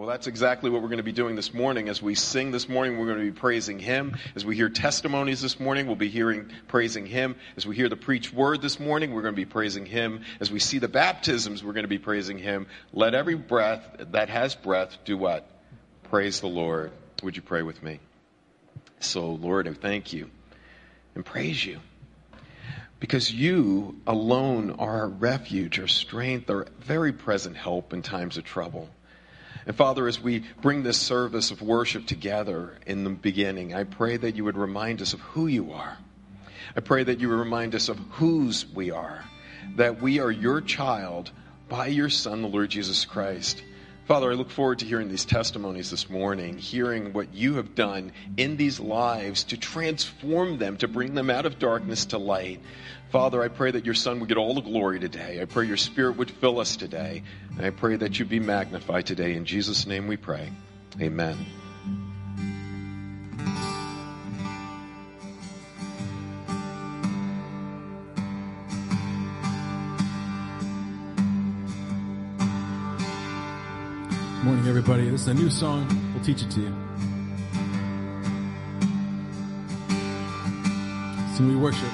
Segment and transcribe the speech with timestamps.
[0.00, 1.90] Well, that's exactly what we're going to be doing this morning.
[1.90, 4.16] As we sing this morning, we're going to be praising Him.
[4.34, 7.36] As we hear testimonies this morning, we'll be hearing, praising Him.
[7.58, 10.22] As we hear the preached word this morning, we're going to be praising Him.
[10.40, 12.66] As we see the baptisms, we're going to be praising Him.
[12.94, 15.46] Let every breath that has breath do what?
[16.04, 16.92] Praise the Lord.
[17.22, 18.00] Would you pray with me?
[19.00, 20.30] So, Lord, I thank you
[21.14, 21.78] and praise you
[23.00, 28.44] because you alone are our refuge, our strength, our very present help in times of
[28.44, 28.88] trouble.
[29.70, 34.16] And Father, as we bring this service of worship together in the beginning, I pray
[34.16, 35.96] that you would remind us of who you are.
[36.76, 39.24] I pray that you would remind us of whose we are,
[39.76, 41.30] that we are your child
[41.68, 43.62] by your Son, the Lord Jesus Christ.
[44.10, 48.10] Father, I look forward to hearing these testimonies this morning, hearing what you have done
[48.36, 52.60] in these lives to transform them, to bring them out of darkness to light.
[53.12, 55.40] Father, I pray that your Son would get all the glory today.
[55.40, 57.22] I pray your Spirit would fill us today.
[57.56, 59.34] And I pray that you be magnified today.
[59.34, 60.50] In Jesus' name we pray.
[61.00, 61.38] Amen.
[74.42, 75.10] Morning, everybody.
[75.10, 75.86] This is a new song.
[76.14, 76.74] We'll teach it to you.
[81.36, 81.90] So we worship.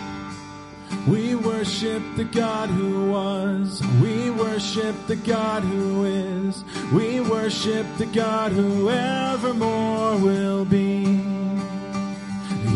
[1.08, 3.82] We worship the God who was.
[4.00, 6.62] We worship the God who is.
[6.92, 11.04] We worship the God who evermore will be.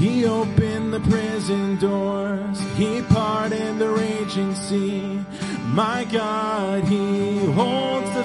[0.00, 2.58] He opened the prison doors.
[2.74, 5.24] He parted the raging sea.
[5.66, 8.24] My God, He holds the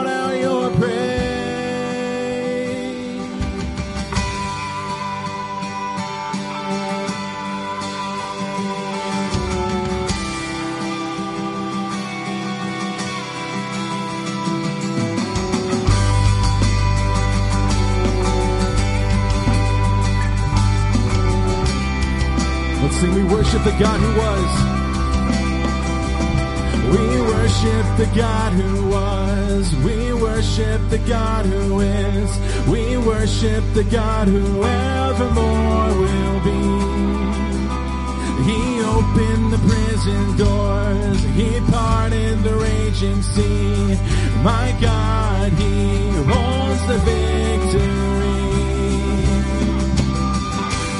[22.81, 24.81] Let's sing, we worship the God who was.
[26.91, 29.75] We worship the God who was.
[29.85, 32.67] We worship the God who is.
[32.67, 36.61] We worship the God who evermore will be.
[38.49, 41.23] He opened the prison doors.
[41.35, 43.95] He parted the raging sea.
[44.41, 48.20] My God, He holds the victory.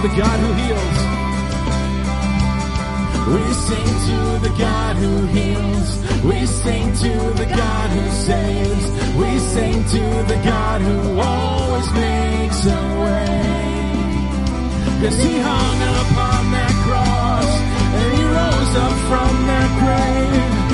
[0.00, 0.98] to the God who heals.
[3.34, 5.88] We sing to the God who heals.
[6.24, 8.84] We sing to the God who saves.
[9.16, 13.38] We sing to the God who always makes a way.
[15.02, 17.50] Yes, he hung upon that cross
[17.98, 20.67] and he rose up from that grave.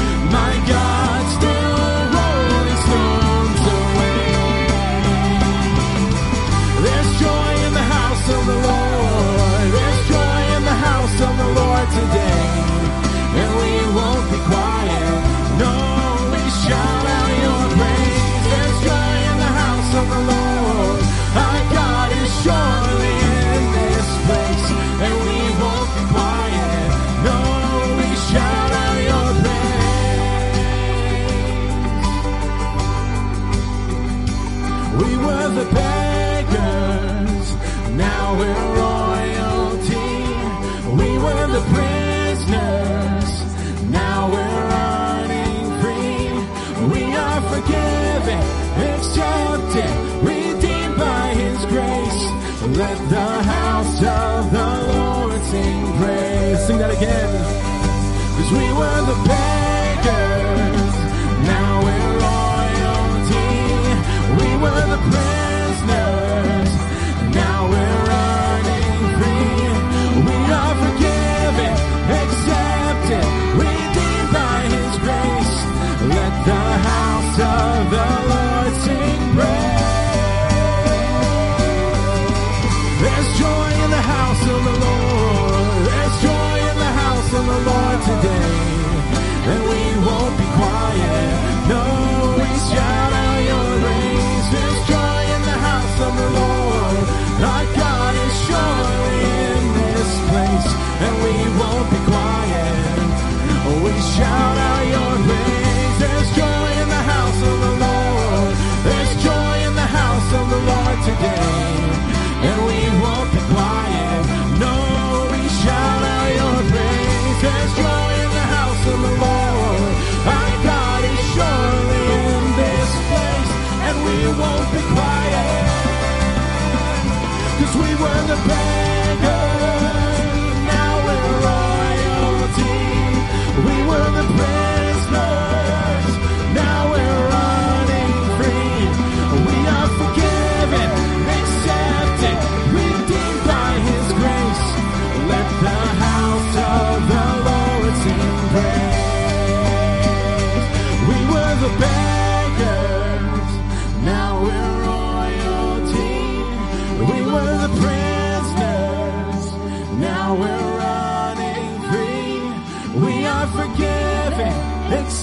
[11.87, 12.64] Today.
[52.77, 56.67] Let the house of the Lord sing praise.
[56.67, 57.31] Sing that again.
[58.37, 59.74] Cause we were the beggars,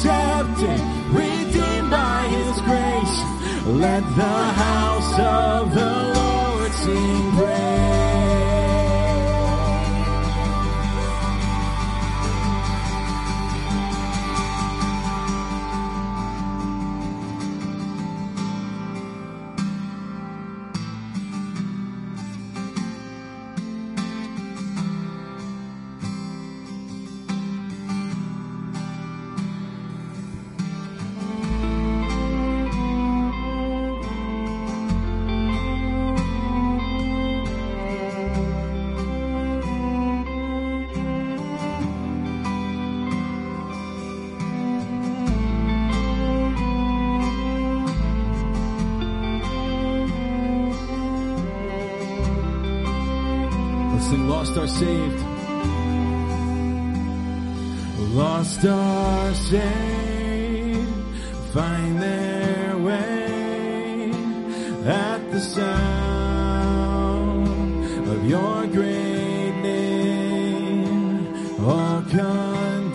[0.01, 0.79] accepted,
[1.11, 3.65] redeemed by His grace.
[3.67, 8.10] Let the house of the Lord sing praise.
[54.51, 55.23] lost are saved.
[58.13, 60.89] Lost are saved,
[61.53, 64.11] find their way
[64.85, 67.47] at the sound
[68.09, 71.33] of your great name.
[71.65, 72.91] All condemned,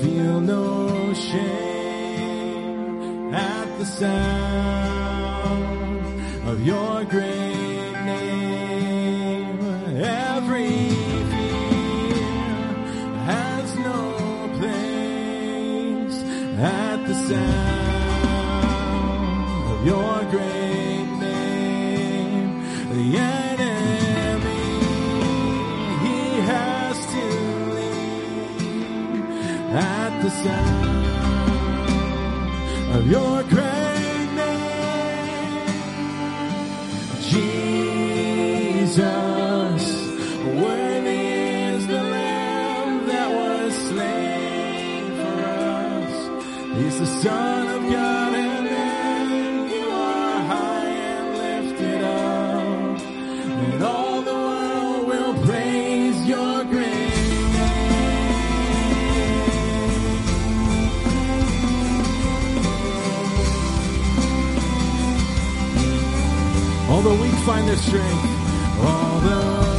[0.00, 4.91] feel no shame at the sound.
[17.32, 18.92] sound
[19.72, 22.48] of your great name.
[22.92, 24.66] The enemy,
[26.04, 26.20] he
[26.52, 27.24] has to
[27.76, 29.24] leave
[29.70, 31.06] at the sound
[32.96, 33.41] of your
[67.44, 68.24] find their strength.
[68.78, 69.71] All the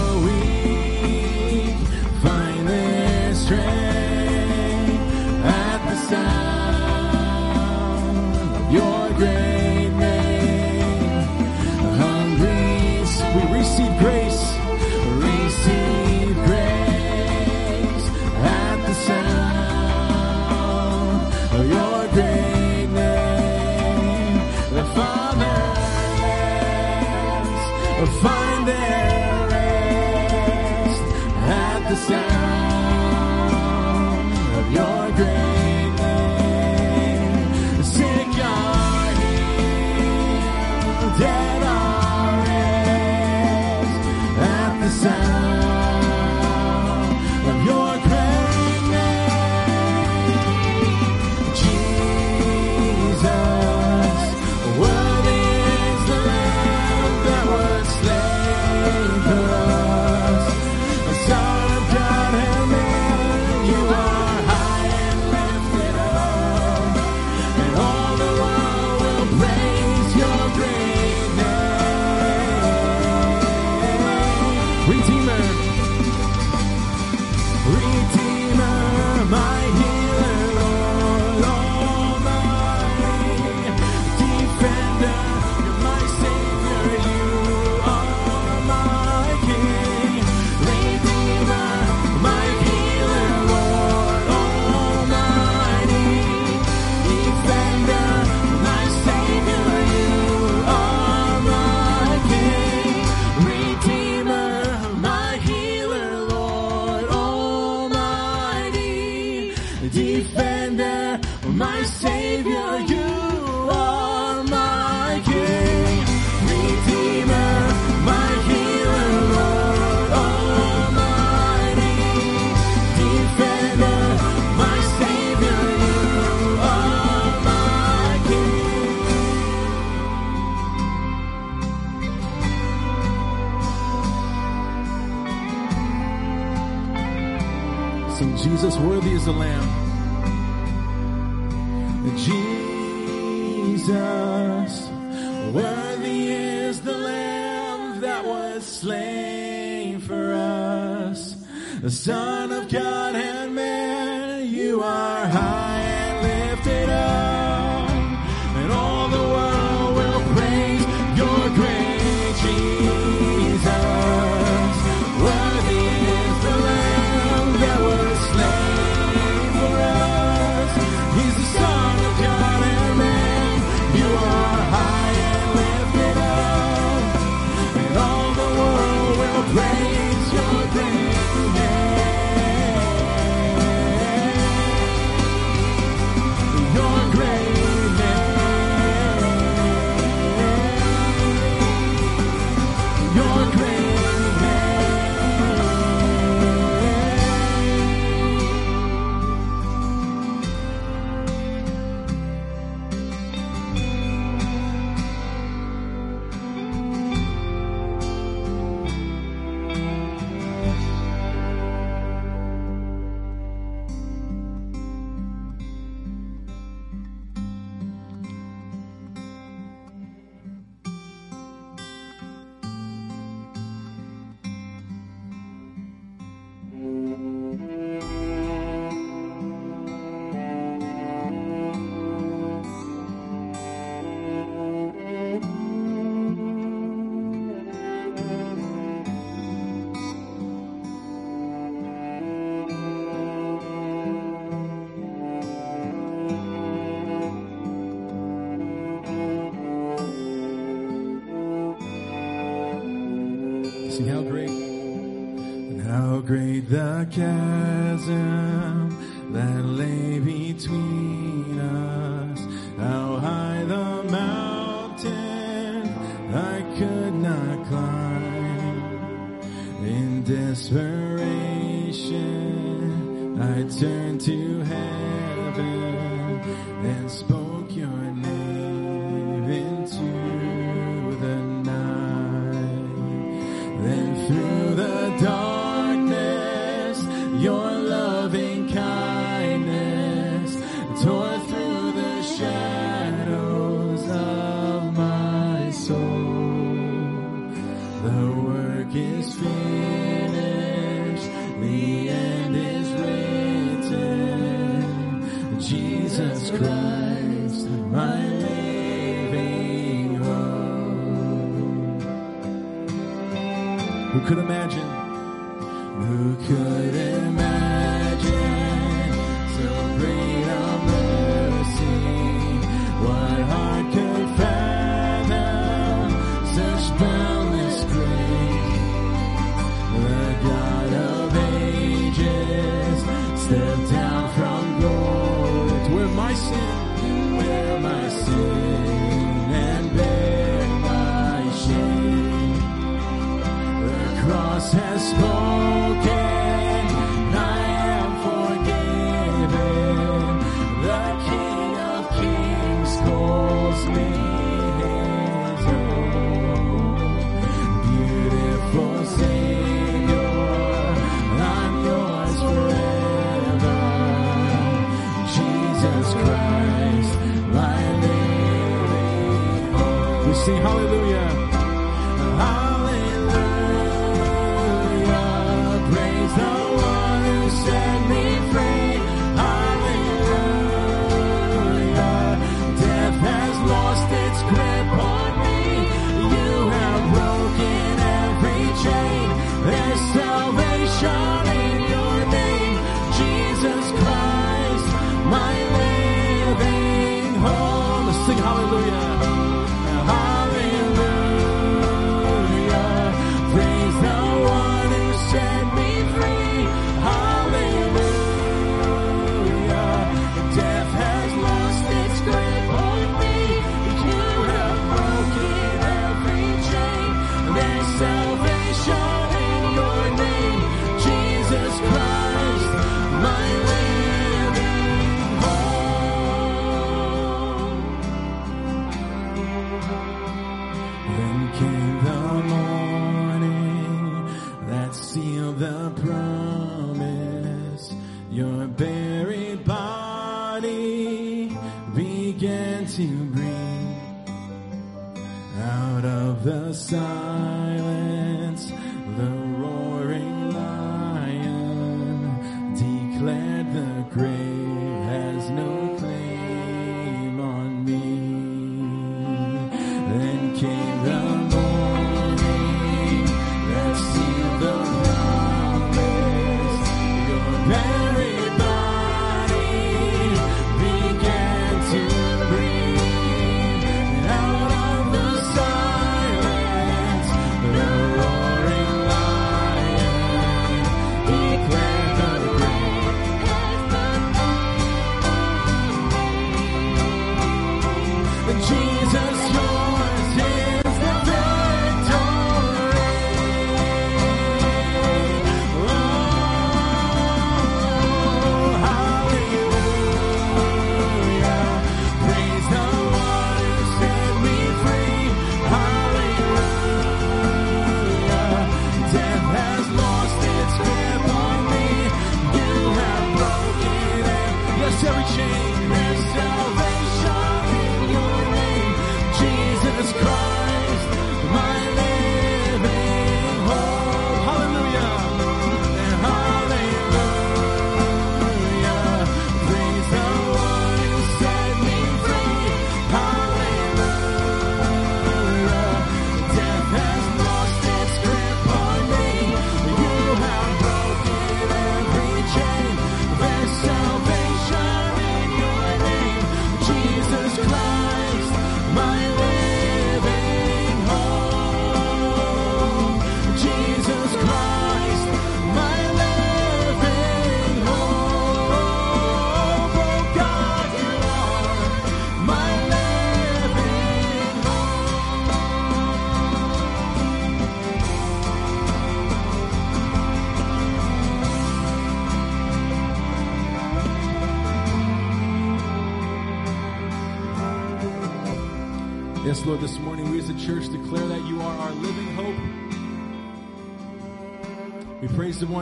[257.16, 258.53] chasm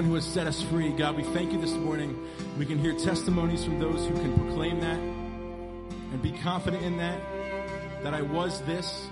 [0.02, 0.90] one who has set us free.
[0.90, 2.28] God, we thank you this morning.
[2.58, 7.22] We can hear testimonies from those who can proclaim that and be confident in that,
[8.02, 9.08] that I was this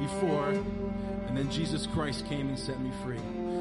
[0.00, 3.20] before, and then Jesus Christ came and set me free.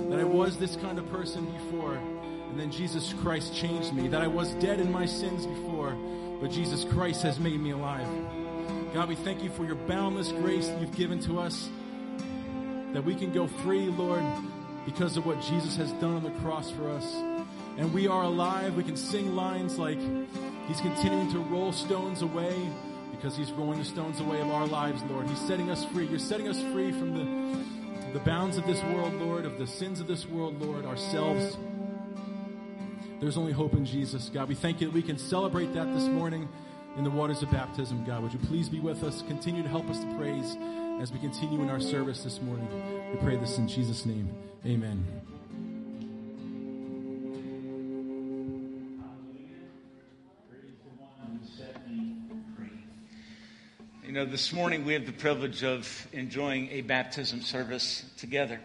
[0.10, 4.08] That I was this kind of person before, and then Jesus Christ changed me.
[4.08, 5.92] That I was dead in my sins before,
[6.40, 8.08] but Jesus Christ has made me alive.
[8.94, 11.68] God, we thank you for your boundless grace that you've given to us,
[12.94, 14.24] that we can go free, Lord,
[14.86, 17.06] because of what Jesus has done on the cross for us.
[17.78, 18.76] And we are alive.
[18.76, 20.00] We can sing lines like,
[20.68, 22.70] He's continuing to roll stones away
[23.12, 25.28] because He's rolling the stones away of our lives, Lord.
[25.28, 26.06] He's setting us free.
[26.08, 30.00] You're setting us free from the, the bounds of this world, Lord, of the sins
[30.00, 31.58] of this world, Lord, ourselves.
[33.20, 34.50] There's only hope in Jesus, God.
[34.50, 36.50] We thank you that we can celebrate that this morning
[36.98, 38.24] in the waters of baptism, God.
[38.24, 39.22] Would you please be with us?
[39.28, 40.58] Continue to help us to praise
[41.00, 42.68] as we continue in our service this morning.
[43.12, 44.51] We pray this in Jesus' name.
[44.64, 45.04] Amen.
[54.06, 58.60] You know, this morning we have the privilege of enjoying a baptism service together.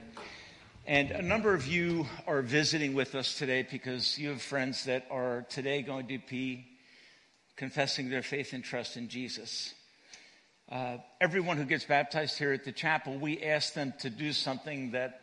[0.87, 5.07] And a number of you are visiting with us today because you have friends that
[5.11, 6.67] are today going to be
[7.57, 9.73] confessing their faith and trust in Jesus.
[10.71, 14.91] Uh, everyone who gets baptized here at the chapel, we ask them to do something
[14.91, 15.23] that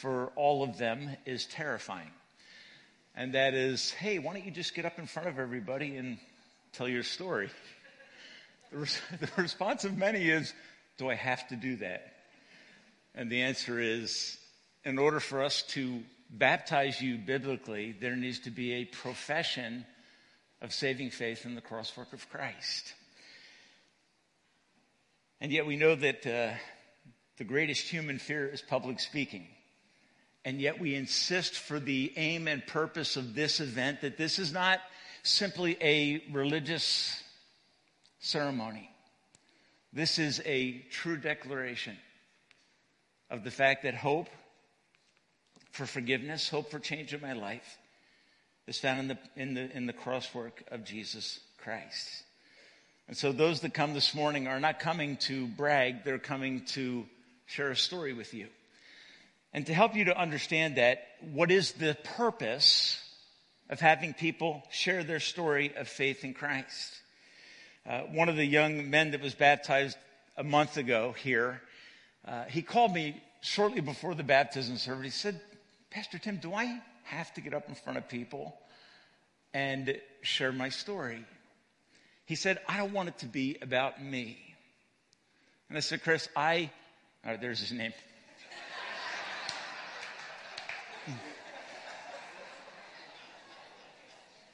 [0.00, 2.10] for all of them is terrifying.
[3.14, 6.18] And that is, hey, why don't you just get up in front of everybody and
[6.72, 7.48] tell your story?
[8.72, 10.52] The, res- the response of many is,
[10.98, 12.12] do I have to do that?
[13.14, 14.36] And the answer is,
[14.84, 19.86] in order for us to baptize you biblically, there needs to be a profession
[20.60, 22.94] of saving faith in the cross work of Christ.
[25.40, 26.54] And yet we know that uh,
[27.36, 29.46] the greatest human fear is public speaking.
[30.44, 34.52] And yet we insist for the aim and purpose of this event that this is
[34.52, 34.80] not
[35.22, 37.22] simply a religious
[38.18, 38.90] ceremony.
[39.92, 41.96] This is a true declaration
[43.30, 44.28] of the fact that hope
[45.72, 47.78] for forgiveness, hope for change in my life,
[48.66, 52.24] is found in the, in the, in the crosswork of Jesus Christ.
[53.08, 57.06] And so those that come this morning are not coming to brag, they're coming to
[57.46, 58.48] share a story with you.
[59.54, 63.00] And to help you to understand that, what is the purpose
[63.70, 67.00] of having people share their story of faith in Christ?
[67.88, 69.96] Uh, one of the young men that was baptized
[70.36, 71.62] a month ago here,
[72.26, 75.04] uh, he called me shortly before the baptism service.
[75.04, 75.40] He said,
[75.90, 78.58] Pastor Tim, do I have to get up in front of people
[79.52, 81.24] and share my story.
[82.26, 84.38] He said, I don't want it to be about me.
[85.68, 86.70] And I said, Chris, I,
[87.26, 87.92] oh, there's his name.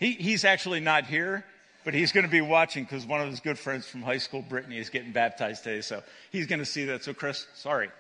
[0.01, 1.45] He, he's actually not here,
[1.85, 4.43] but he's going to be watching because one of his good friends from high school,
[4.43, 5.83] Brittany, is getting baptized today.
[5.83, 7.05] So he's going to see that.
[7.05, 7.91] So, Chris, sorry.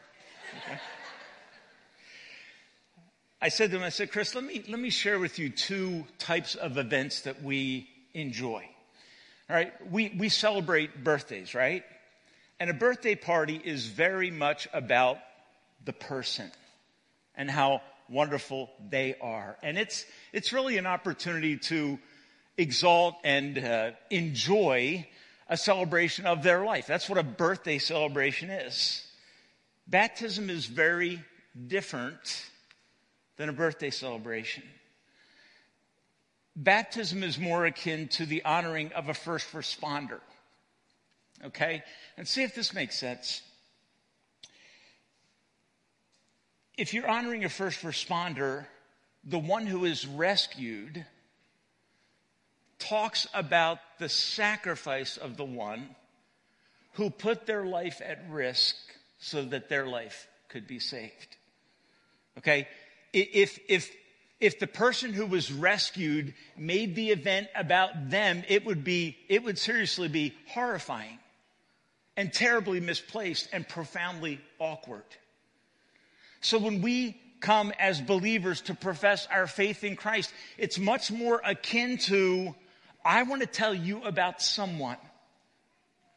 [0.66, 0.78] Okay.
[3.42, 6.06] I said to him, I said, Chris, let me, let me share with you two
[6.18, 8.68] types of events that we enjoy.
[9.48, 11.82] All right, we, we celebrate birthdays, right?
[12.58, 15.18] And a birthday party is very much about
[15.84, 16.50] the person
[17.34, 17.80] and how
[18.11, 19.57] wonderful they are.
[19.62, 21.99] And it's, it's really an opportunity to
[22.59, 25.07] exalt and uh, enjoy
[25.49, 26.87] a celebration of their life.
[26.87, 29.07] That's what a birthday celebration is.
[29.87, 31.23] Baptism is very
[31.66, 32.46] different
[33.37, 34.62] than a birthday celebration.
[36.55, 40.20] Baptism is more akin to the honoring of a first responder.
[41.44, 41.83] Okay?
[42.16, 43.42] And see if this makes sense.
[46.80, 48.64] If you're honoring a first responder,
[49.22, 51.04] the one who is rescued
[52.78, 55.94] talks about the sacrifice of the one
[56.94, 58.76] who put their life at risk
[59.18, 61.36] so that their life could be saved.
[62.38, 62.66] Okay?
[63.12, 63.94] if, if,
[64.40, 69.44] if the person who was rescued made the event about them, it would be, it
[69.44, 71.18] would seriously be horrifying
[72.16, 75.04] and terribly misplaced and profoundly awkward.
[76.40, 81.40] So when we come as believers to profess our faith in Christ, it's much more
[81.44, 82.55] akin to,
[83.05, 84.98] I want to tell you about someone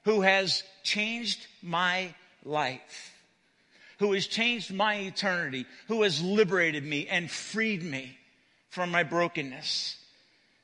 [0.04, 3.14] who has changed my life
[4.04, 8.18] who has changed my eternity, who has liberated me and freed me
[8.68, 9.98] from my brokenness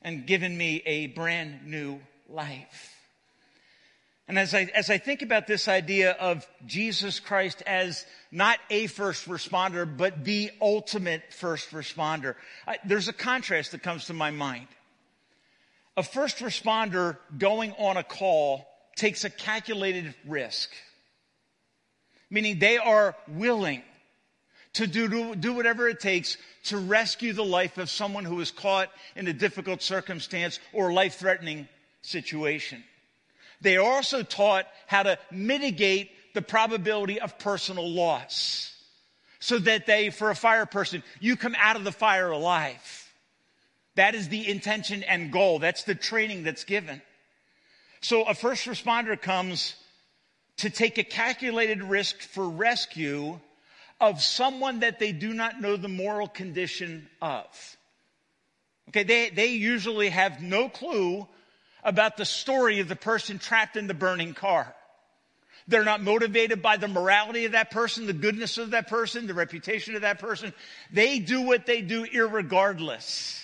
[0.01, 2.98] and given me a brand new life.
[4.29, 8.85] And as I, as I think about this idea of Jesus Christ as not a
[8.85, 12.35] first responder, but the ultimate first responder,
[12.67, 14.67] I, there's a contrast that comes to my mind.
[15.97, 20.69] A first responder going on a call takes a calculated risk,
[22.29, 23.81] meaning they are willing
[24.73, 28.91] to do, do whatever it takes to rescue the life of someone who is caught
[29.15, 31.67] in a difficult circumstance or life threatening
[32.03, 32.83] situation.
[33.61, 38.73] They are also taught how to mitigate the probability of personal loss
[39.39, 43.11] so that they, for a fire person, you come out of the fire alive.
[43.95, 45.59] That is the intention and goal.
[45.59, 47.01] That's the training that's given.
[48.01, 49.75] So a first responder comes
[50.57, 53.39] to take a calculated risk for rescue
[53.99, 57.77] of someone that they do not know the moral condition of.
[58.89, 61.27] Okay, they, they usually have no clue
[61.89, 64.75] about the story of the person trapped in the burning car.
[65.67, 69.33] They're not motivated by the morality of that person, the goodness of that person, the
[69.33, 70.53] reputation of that person.
[70.93, 73.43] They do what they do irregardless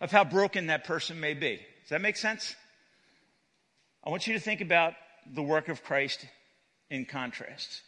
[0.00, 1.56] of how broken that person may be.
[1.82, 2.56] Does that make sense?
[4.02, 4.94] I want you to think about
[5.30, 6.26] the work of Christ
[6.88, 7.82] in contrast.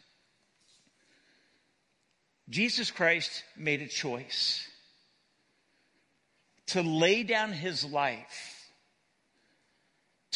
[2.47, 4.67] Jesus Christ made a choice
[6.67, 8.56] to lay down his life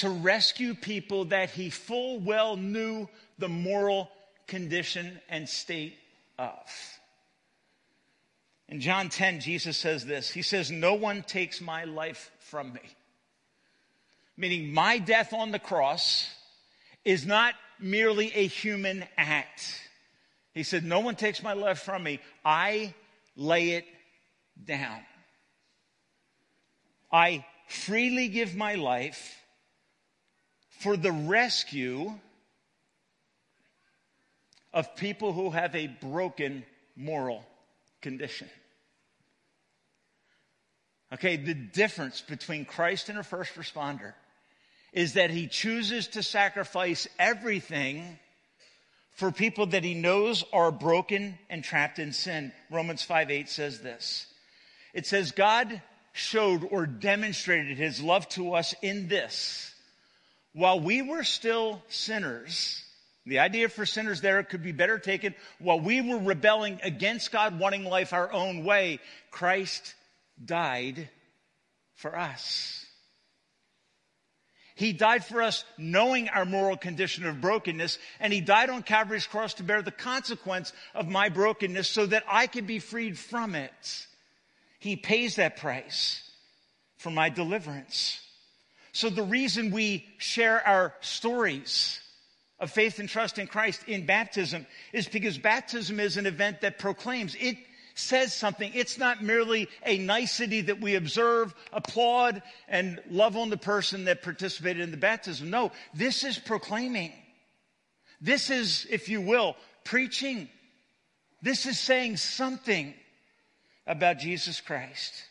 [0.01, 4.09] to rescue people that he full well knew the moral
[4.47, 5.95] condition and state
[6.39, 6.55] of.
[8.67, 12.81] In John 10, Jesus says this He says, No one takes my life from me.
[14.37, 16.27] Meaning, my death on the cross
[17.05, 19.79] is not merely a human act.
[20.55, 22.19] He said, No one takes my life from me.
[22.43, 22.95] I
[23.35, 23.85] lay it
[24.65, 25.01] down.
[27.11, 29.37] I freely give my life
[30.81, 32.11] for the rescue
[34.73, 36.63] of people who have a broken
[36.95, 37.43] moral
[38.01, 38.49] condition.
[41.13, 44.13] Okay, the difference between Christ and a first responder
[44.91, 48.17] is that he chooses to sacrifice everything
[49.11, 52.51] for people that he knows are broken and trapped in sin.
[52.71, 54.25] Romans 5 8 says this.
[54.95, 55.79] It says, God
[56.13, 59.70] showed or demonstrated his love to us in this
[60.53, 62.83] while we were still sinners,
[63.25, 67.59] the idea for sinners there could be better taken while we were rebelling against God,
[67.59, 69.95] wanting life our own way, Christ
[70.43, 71.09] died
[71.95, 72.85] for us.
[74.75, 79.27] He died for us knowing our moral condition of brokenness, and He died on Calvary's
[79.27, 83.53] cross to bear the consequence of my brokenness so that I could be freed from
[83.53, 84.07] it.
[84.79, 86.27] He pays that price
[86.97, 88.20] for my deliverance.
[88.93, 91.99] So the reason we share our stories
[92.59, 96.77] of faith and trust in Christ in baptism is because baptism is an event that
[96.77, 97.57] proclaims, it
[97.95, 98.71] says something.
[98.73, 104.21] It's not merely a nicety that we observe, applaud, and love on the person that
[104.21, 105.49] participated in the baptism.
[105.49, 107.13] No, this is proclaiming.
[108.19, 110.49] This is, if you will, preaching.
[111.41, 112.93] This is saying something
[113.87, 115.25] about Jesus Christ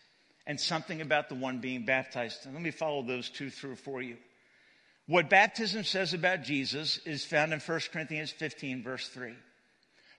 [0.47, 2.45] and something about the one being baptized.
[2.45, 4.17] And let me follow those two through for you.
[5.07, 9.33] What baptism says about Jesus is found in 1 Corinthians 15, verse 3.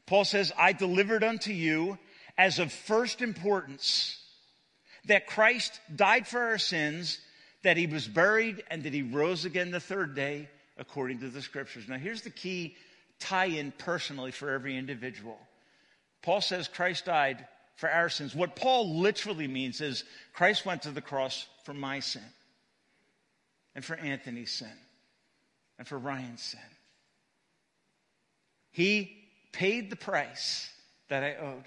[0.05, 1.97] Paul says, I delivered unto you
[2.37, 4.17] as of first importance
[5.05, 7.19] that Christ died for our sins,
[7.63, 11.41] that he was buried, and that he rose again the third day according to the
[11.41, 11.87] scriptures.
[11.87, 12.75] Now, here's the key
[13.19, 15.37] tie in personally for every individual.
[16.21, 17.45] Paul says Christ died
[17.81, 18.35] for our sins.
[18.35, 22.21] What Paul literally means is Christ went to the cross for my sin,
[23.73, 24.71] and for Anthony's sin,
[25.79, 26.59] and for Ryan's sin.
[28.69, 29.17] He
[29.51, 30.69] paid the price
[31.09, 31.63] that I owed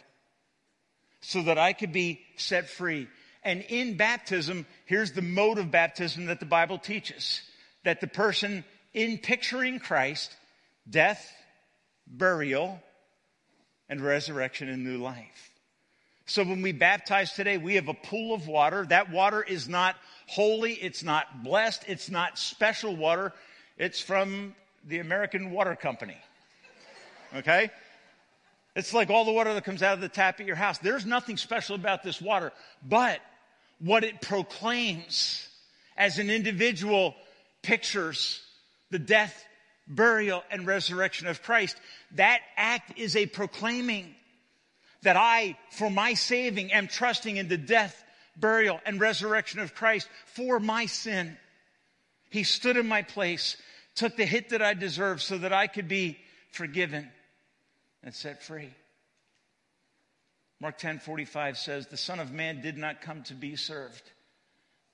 [1.20, 3.08] so that I could be set free.
[3.42, 7.42] And in baptism, here's the mode of baptism that the Bible teaches
[7.82, 10.32] that the person, in picturing Christ,
[10.88, 11.32] death,
[12.06, 12.80] burial,
[13.88, 15.50] and resurrection and new life.
[16.26, 18.86] So when we baptize today, we have a pool of water.
[18.86, 20.72] That water is not holy.
[20.72, 21.84] It's not blessed.
[21.86, 23.32] It's not special water.
[23.76, 24.54] It's from
[24.86, 26.16] the American Water Company.
[27.34, 27.70] Okay?
[28.74, 30.78] It's like all the water that comes out of the tap at your house.
[30.78, 32.52] There's nothing special about this water,
[32.86, 33.20] but
[33.78, 35.48] what it proclaims
[35.96, 37.14] as an individual
[37.62, 38.40] pictures
[38.90, 39.44] the death,
[39.88, 41.76] burial, and resurrection of Christ.
[42.12, 44.14] That act is a proclaiming
[45.04, 48.04] that I, for my saving, am trusting in the death,
[48.36, 51.36] burial, and resurrection of Christ for my sin.
[52.30, 53.56] He stood in my place,
[53.94, 56.18] took the hit that I deserved so that I could be
[56.50, 57.08] forgiven
[58.02, 58.70] and set free.
[60.60, 64.02] Mark 10 45 says, The Son of Man did not come to be served,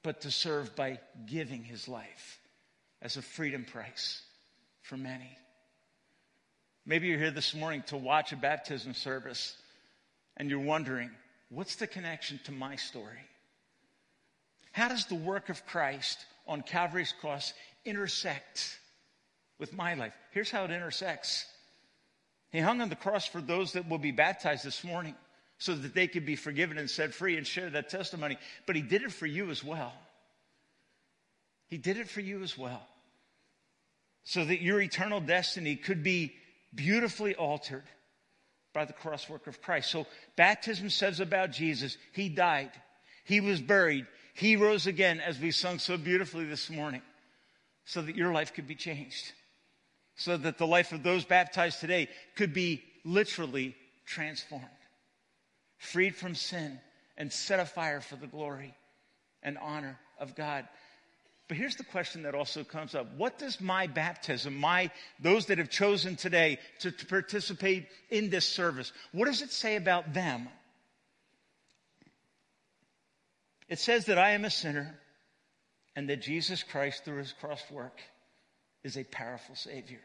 [0.02, 2.40] but to serve by giving his life
[3.00, 4.22] as a freedom price
[4.82, 5.36] for many.
[6.86, 9.56] Maybe you're here this morning to watch a baptism service
[10.40, 11.10] and you're wondering,
[11.50, 13.28] what's the connection to my story?
[14.72, 17.52] How does the work of Christ on Calvary's cross
[17.84, 18.78] intersect
[19.58, 20.14] with my life?
[20.30, 21.44] Here's how it intersects.
[22.52, 25.14] He hung on the cross for those that will be baptized this morning
[25.58, 28.38] so that they could be forgiven and set free and share that testimony.
[28.66, 29.92] But He did it for you as well.
[31.66, 32.88] He did it for you as well.
[34.24, 36.32] So that your eternal destiny could be
[36.74, 37.84] beautifully altered
[38.72, 39.90] by the cross work of Christ.
[39.90, 40.06] So
[40.36, 42.70] baptism says about Jesus, He died,
[43.24, 47.02] He was buried, He rose again, as we sung so beautifully this morning,
[47.84, 49.32] so that your life could be changed.
[50.16, 54.66] So that the life of those baptized today could be literally transformed
[55.80, 56.78] freed from sin,
[57.16, 58.74] and set afire for the glory
[59.42, 60.68] and honor of God.
[61.50, 63.12] But here's the question that also comes up.
[63.16, 68.44] What does my baptism, my, those that have chosen today to, to participate in this
[68.44, 70.48] service, what does it say about them?
[73.68, 74.96] It says that I am a sinner
[75.96, 77.98] and that Jesus Christ, through his cross work,
[78.84, 80.02] is a powerful Savior.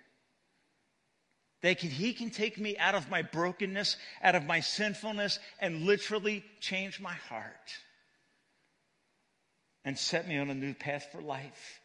[1.62, 6.44] That he can take me out of my brokenness, out of my sinfulness, and literally
[6.60, 7.78] change my heart
[9.86, 11.80] and set me on a new path for life.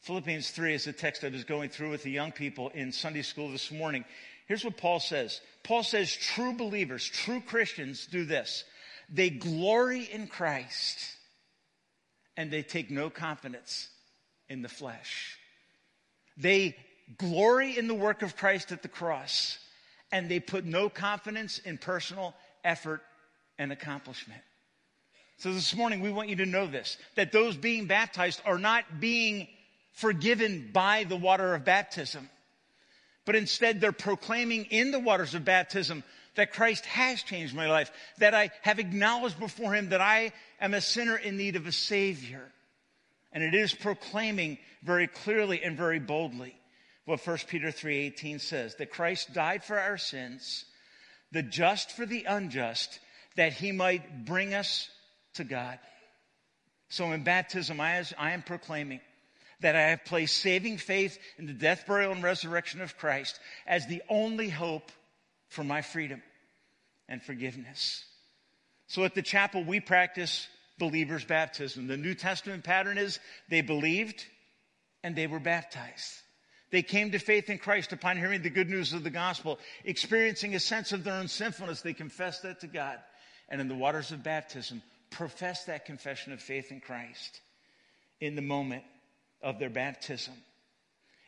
[0.00, 3.22] Philippians 3 is the text I was going through with the young people in Sunday
[3.22, 4.04] school this morning.
[4.46, 8.64] Here's what Paul says Paul says, true believers, true Christians do this.
[9.08, 10.98] They glory in Christ
[12.36, 13.88] and they take no confidence
[14.48, 15.38] in the flesh.
[16.36, 16.76] They
[17.18, 19.58] glory in the work of Christ at the cross,
[20.12, 22.34] and they put no confidence in personal
[22.64, 23.02] effort
[23.58, 24.40] and accomplishment.
[25.40, 29.00] So this morning, we want you to know this that those being baptized are not
[29.00, 29.48] being
[29.94, 32.28] forgiven by the water of baptism,
[33.24, 37.90] but instead they're proclaiming in the waters of baptism that Christ has changed my life,
[38.18, 41.72] that I have acknowledged before Him that I am a sinner in need of a
[41.72, 42.52] Savior.
[43.32, 46.54] And it is proclaiming very clearly and very boldly
[47.06, 50.66] what 1 Peter 3:18 says, that Christ died for our sins,
[51.32, 53.00] the just for the unjust,
[53.36, 54.90] that he might bring us
[55.34, 55.78] to God.
[56.88, 59.00] So in baptism, I, I am proclaiming
[59.60, 63.86] that I have placed saving faith in the death, burial, and resurrection of Christ as
[63.86, 64.90] the only hope
[65.48, 66.22] for my freedom
[67.08, 68.04] and forgiveness.
[68.86, 71.86] So at the chapel, we practice believers' baptism.
[71.86, 74.24] The New Testament pattern is they believed
[75.04, 76.22] and they were baptized.
[76.70, 80.54] They came to faith in Christ upon hearing the good news of the gospel, experiencing
[80.54, 81.82] a sense of their own sinfulness.
[81.82, 82.98] They confessed that to God.
[83.48, 87.40] And in the waters of baptism, professed that confession of faith in Christ
[88.20, 88.84] in the moment
[89.42, 90.34] of their baptism.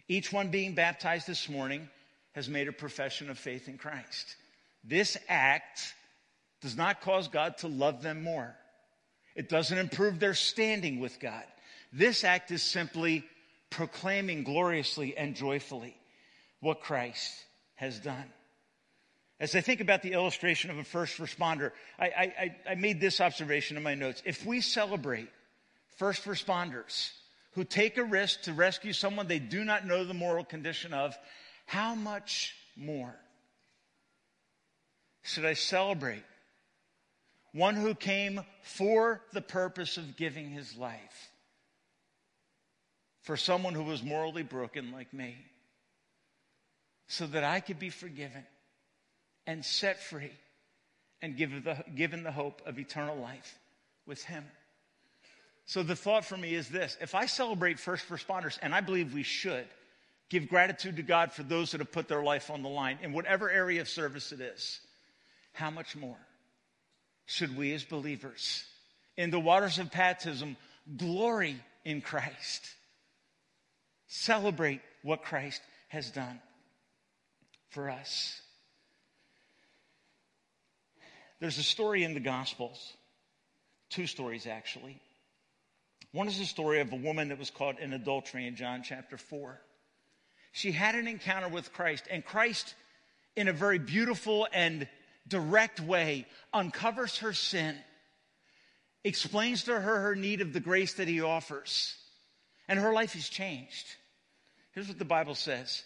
[0.09, 1.89] Each one being baptized this morning
[2.33, 4.37] has made a profession of faith in Christ.
[4.85, 5.95] This act
[6.61, 8.55] does not cause God to love them more.
[9.35, 11.45] It doesn't improve their standing with God.
[11.93, 13.25] This act is simply
[13.71, 15.97] proclaiming gloriously and joyfully
[16.61, 17.33] what Christ
[17.75, 18.33] has done.
[19.43, 23.21] As I think about the illustration of a first responder, I, I, I, made this
[23.21, 24.23] observation in my notes.
[24.25, 25.29] If we celebrate
[25.97, 27.11] first responders
[27.55, 31.19] who take a risk to rescue someone they do not know the moral condition of,
[31.67, 33.17] how much more
[35.23, 36.23] should I celebrate
[37.53, 41.33] one who came for the purpose of giving his life?
[43.23, 45.37] for someone who was morally broken like me
[47.07, 48.45] so that I could be forgiven
[49.47, 50.33] and set free
[51.21, 53.59] and give the, given the hope of eternal life
[54.07, 54.45] with Him.
[55.67, 59.15] So the thought for me is this if I celebrate first responders, and I believe
[59.15, 59.67] we should,
[60.29, 63.13] give gratitude to God for those that have put their life on the line in
[63.13, 64.81] whatever area of service it is,
[65.53, 66.19] how much more
[67.27, 68.65] should we as believers
[69.17, 70.57] in the waters of baptism
[70.97, 72.67] glory in Christ?
[74.09, 76.41] Celebrate what Christ has done
[77.71, 78.41] for us.
[81.43, 82.93] There's a story in the Gospels,
[83.91, 85.01] two stories actually.
[86.13, 89.19] One is the story of a woman that was caught in adultery in John chapter
[89.19, 89.61] 4.
[90.53, 92.77] She had an encounter with Christ, and Christ,
[93.35, 94.87] in a very beautiful and
[95.27, 97.75] direct way, uncovers her sin,
[99.03, 101.97] explains to her her need of the grace that he offers,
[102.69, 103.87] and her life is changed.
[104.77, 105.83] Here's what the Bible says.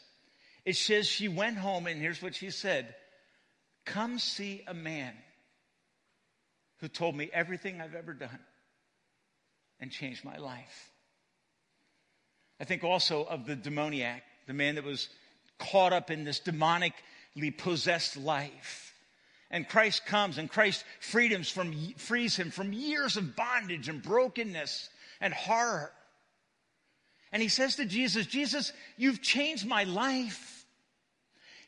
[0.67, 2.95] It says she went home and here's what she said.
[3.87, 5.15] Come see a man
[6.81, 8.39] who told me everything I've ever done
[9.81, 10.91] and changed my life.
[12.61, 15.09] I think also of the demoniac, the man that was
[15.59, 18.95] caught up in this demonically possessed life.
[19.51, 24.89] And Christ comes and Christ freedoms from, frees him from years of bondage and brokenness
[25.21, 25.93] and horror.
[27.33, 30.65] And he says to Jesus, Jesus, you've changed my life.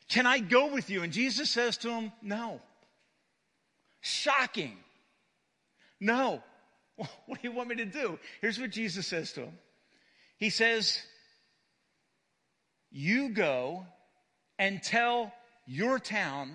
[0.09, 1.03] Can I go with you?
[1.03, 2.59] And Jesus says to him, No.
[4.01, 4.77] Shocking.
[5.99, 6.43] No.
[7.27, 8.19] What do you want me to do?
[8.41, 9.57] Here's what Jesus says to him
[10.37, 10.99] He says,
[12.91, 13.85] You go
[14.57, 15.31] and tell
[15.65, 16.51] your town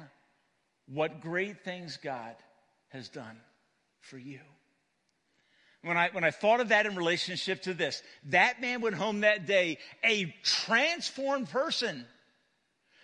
[0.86, 2.34] what great things God
[2.88, 3.40] has done
[4.00, 4.40] for you.
[5.82, 9.20] When I, when I thought of that in relationship to this, that man went home
[9.20, 12.06] that day a transformed person,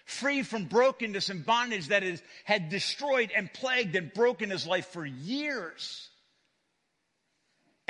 [0.05, 4.87] free from brokenness and bondage that is, had destroyed and plagued and broken his life
[4.89, 6.10] for years.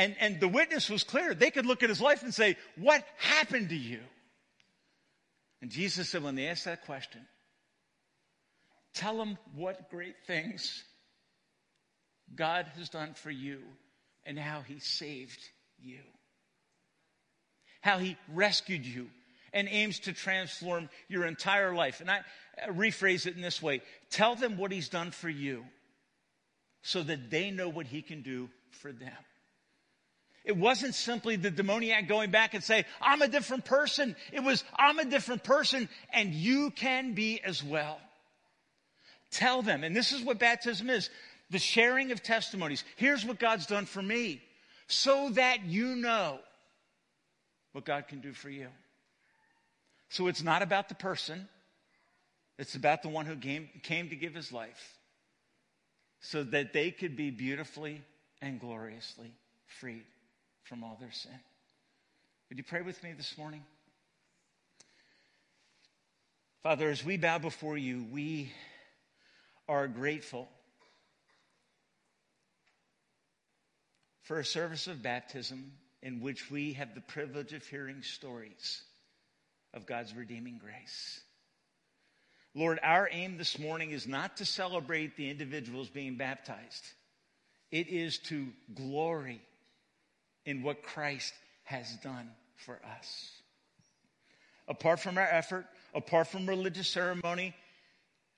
[0.00, 1.34] And, and the witness was clear.
[1.34, 4.00] They could look at his life and say, What happened to you?
[5.60, 7.20] And Jesus said, when they asked that question,
[8.94, 10.84] tell them what great things
[12.34, 13.58] God has done for you
[14.24, 15.40] and how he saved
[15.78, 16.00] you.
[17.82, 19.10] How he rescued you
[19.52, 22.00] and aims to transform your entire life.
[22.00, 22.22] And I
[22.70, 25.66] rephrase it in this way tell them what he's done for you
[26.80, 29.12] so that they know what he can do for them.
[30.44, 34.16] It wasn't simply the demoniac going back and say, I'm a different person.
[34.32, 37.98] It was, I'm a different person and you can be as well.
[39.30, 41.08] Tell them, and this is what baptism is
[41.50, 42.84] the sharing of testimonies.
[42.96, 44.42] Here's what God's done for me,
[44.88, 46.38] so that you know
[47.72, 48.68] what God can do for you.
[50.08, 51.48] So it's not about the person,
[52.58, 54.98] it's about the one who came, came to give his life
[56.20, 58.02] so that they could be beautifully
[58.42, 59.30] and gloriously
[59.66, 60.04] freed
[60.70, 61.32] from all their sin.
[62.48, 63.64] Would you pray with me this morning?
[66.62, 68.52] Father, as we bow before you, we
[69.68, 70.48] are grateful
[74.22, 75.72] for a service of baptism
[76.04, 78.80] in which we have the privilege of hearing stories
[79.74, 81.20] of God's redeeming grace.
[82.54, 86.84] Lord, our aim this morning is not to celebrate the individuals being baptized.
[87.72, 89.40] It is to glory
[90.44, 91.32] in what Christ
[91.64, 93.30] has done for us.
[94.68, 97.54] Apart from our effort, apart from religious ceremony,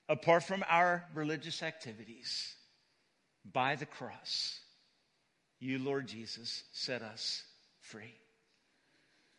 [0.09, 2.55] apart from our religious activities,
[3.51, 4.59] by the cross,
[5.59, 7.43] you, Lord Jesus, set us
[7.81, 8.15] free.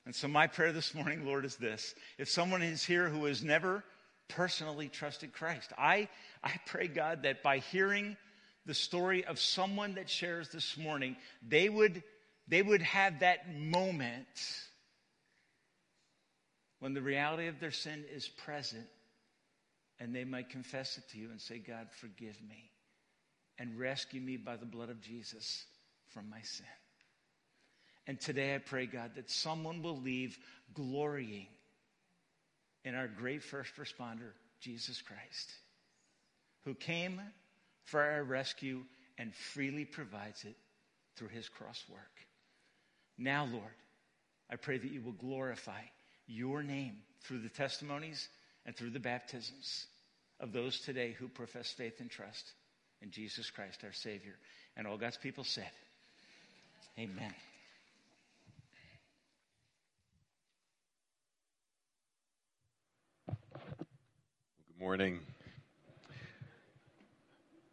[0.07, 1.95] And so, my prayer this morning, Lord, is this.
[2.19, 3.83] If someone is here who has never
[4.29, 6.09] personally trusted Christ, I,
[6.43, 8.17] I pray, God, that by hearing
[8.67, 12.03] the story of someone that shares this morning, they would,
[12.49, 14.27] they would have that moment
[16.81, 18.87] when the reality of their sin is present
[19.99, 22.71] and they might confess it to you and say, God, forgive me
[23.59, 25.65] and rescue me by the blood of Jesus
[26.09, 26.67] from my sin.
[28.07, 30.37] And today I pray, God, that someone will leave
[30.75, 31.47] glorying
[32.85, 35.53] in our great first responder, Jesus Christ,
[36.65, 37.21] who came
[37.85, 38.83] for our rescue
[39.17, 40.57] and freely provides it
[41.17, 42.27] through his cross work.
[43.17, 43.65] Now, Lord,
[44.51, 45.81] I pray that you will glorify
[46.27, 48.29] your name through the testimonies
[48.67, 49.87] and through the baptisms
[50.41, 52.53] of those today who profess faith and trust
[53.03, 54.35] in Jesus Christ, our Savior.
[54.77, 55.71] And all God's people said,
[56.99, 57.35] Amen.
[63.27, 65.21] Good morning.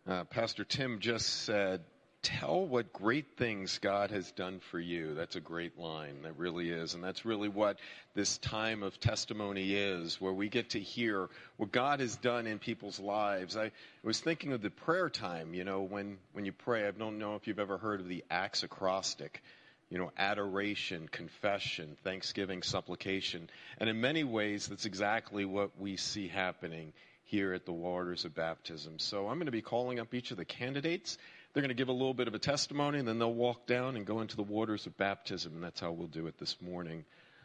[0.07, 1.81] Uh, Pastor Tim just said,
[2.23, 5.15] Tell what great things God has done for you.
[5.15, 6.21] That's a great line.
[6.21, 6.93] That really is.
[6.93, 7.79] And that's really what
[8.13, 12.59] this time of testimony is, where we get to hear what God has done in
[12.59, 13.57] people's lives.
[13.57, 13.71] I
[14.03, 16.87] was thinking of the prayer time, you know, when, when you pray.
[16.87, 19.41] I don't know if you've ever heard of the Acts acrostic.
[19.89, 23.49] You know, adoration, confession, thanksgiving, supplication.
[23.77, 26.93] And in many ways, that's exactly what we see happening
[27.25, 28.99] here at the waters of baptism.
[28.99, 31.17] So I'm going to be calling up each of the candidates.
[31.53, 33.95] They're going to give a little bit of a testimony, and then they'll walk down
[33.95, 37.03] and go into the waters of baptism, and that's how we'll do it this morning.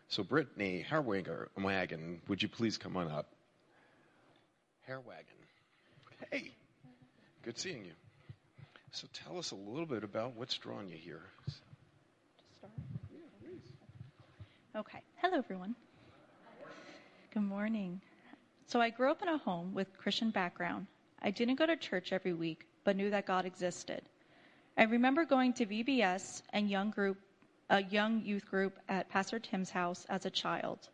[0.08, 3.26] So, Brittany Hairwagon, would you please come on up?
[4.88, 5.24] Hairwagon.
[6.30, 6.52] Hey,
[7.42, 7.92] good seeing you.
[8.92, 11.22] So, tell us a little bit about what's drawn you here.
[14.76, 15.00] Okay.
[15.22, 15.74] Hello, everyone.
[17.32, 18.02] Good morning.
[18.66, 20.86] So I grew up in a home with Christian background.
[21.22, 24.00] I didn't go to church every week, but knew that God existed.
[24.78, 27.18] I remember going to VBS and young group,
[27.68, 30.88] a young youth group at Pastor Tim's house as a child,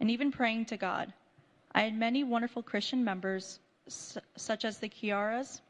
[0.00, 1.12] and even praying to God.
[1.74, 5.60] I had many wonderful Christian members, such as the Kiaras,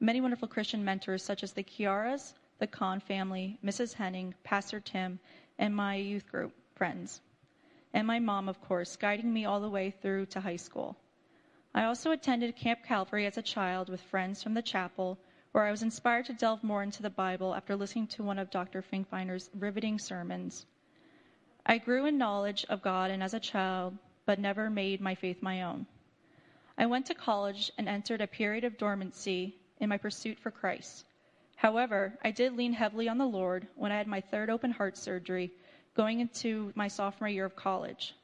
[0.00, 3.94] many wonderful Christian mentors, such as the Kiaras, the Kahn family, Mrs.
[3.94, 5.20] Henning, Pastor Tim,
[5.58, 7.20] and my youth group friends
[7.96, 10.96] and my mom, of course, guiding me all the way through to high school.
[11.76, 15.18] I also attended Camp Calvary as a child with friends from the chapel,
[15.52, 18.48] where I was inspired to delve more into the Bible after listening to one of
[18.50, 18.80] Dr.
[18.80, 20.64] Finkbinder's riveting sermons.
[21.66, 25.42] I grew in knowledge of God and as a child, but never made my faith
[25.42, 25.84] my own.
[26.78, 31.04] I went to college and entered a period of dormancy in my pursuit for Christ.
[31.56, 34.96] However, I did lean heavily on the Lord when I had my third open heart
[34.96, 35.52] surgery
[35.92, 38.14] going into my sophomore year of college.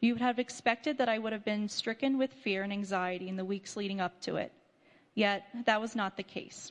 [0.00, 3.36] You would have expected that I would have been stricken with fear and anxiety in
[3.36, 4.52] the weeks leading up to it.
[5.14, 6.70] Yet, that was not the case.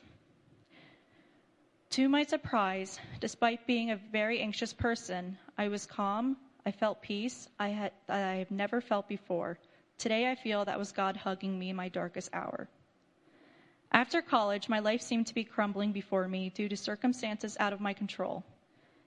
[1.90, 7.48] To my surprise, despite being a very anxious person, I was calm, I felt peace
[7.58, 9.58] I had, that I have never felt before.
[9.98, 12.68] Today, I feel that was God hugging me in my darkest hour.
[13.92, 17.80] After college, my life seemed to be crumbling before me due to circumstances out of
[17.80, 18.44] my control.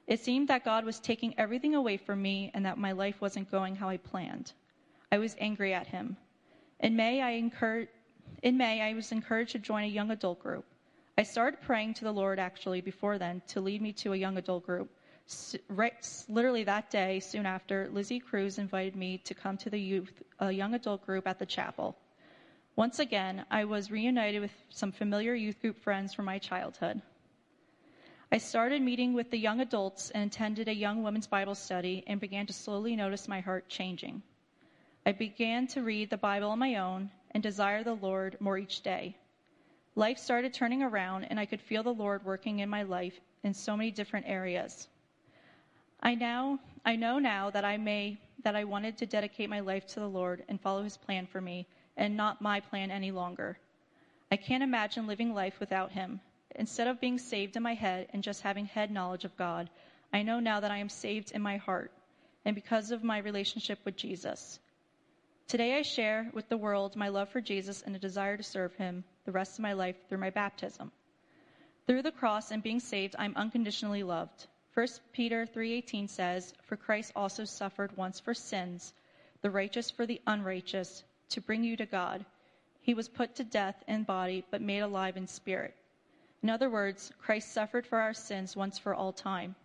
[0.10, 3.52] It seemed that God was taking everything away from me and that my life wasn't
[3.52, 4.52] going how I planned.
[5.12, 6.18] I was angry at him.
[6.80, 7.34] In May, I
[8.42, 10.66] in May, I was encouraged to join a young adult group.
[11.16, 14.38] I started praying to the Lord actually before then to lead me to a young
[14.38, 14.90] adult group.
[15.68, 15.94] Right,
[16.28, 20.52] literally that day, soon after, Lizzie Cruz invited me to come to the youth, a
[20.52, 21.96] young adult group at the chapel.
[22.76, 27.00] Once again, I was reunited with some familiar youth group friends from my childhood.
[28.32, 32.20] I started meeting with the young adults and attended a young women's Bible study and
[32.20, 34.22] began to slowly notice my heart changing.
[35.04, 38.82] I began to read the Bible on my own and desire the Lord more each
[38.82, 39.18] day.
[39.96, 43.52] Life started turning around and I could feel the Lord working in my life in
[43.52, 44.88] so many different areas.
[46.00, 49.88] I now I know now that I may that I wanted to dedicate my life
[49.88, 51.66] to the Lord and follow his plan for me
[51.98, 53.58] and not my plan any longer.
[54.32, 56.22] I can't imagine living life without him.
[56.60, 59.70] Instead of being saved in my head and just having head knowledge of God,
[60.12, 61.90] I know now that I am saved in my heart
[62.44, 64.60] and because of my relationship with Jesus.
[65.48, 68.76] Today I share with the world my love for Jesus and a desire to serve
[68.76, 70.92] him the rest of my life through my baptism.
[71.88, 74.48] Through the cross and being saved, I'm unconditionally loved.
[74.74, 78.94] 1 Peter 3:18 says, "For Christ also suffered once for sins,
[79.42, 82.26] the righteous for the unrighteous, to bring you to God.
[82.82, 85.74] He was put to death in body, but made alive in spirit."
[86.42, 89.56] In other words, Christ suffered for our sins once for all time.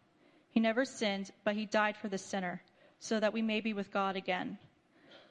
[0.50, 2.62] He never sinned, but he died for the sinner,
[2.98, 4.58] so that we may be with God again.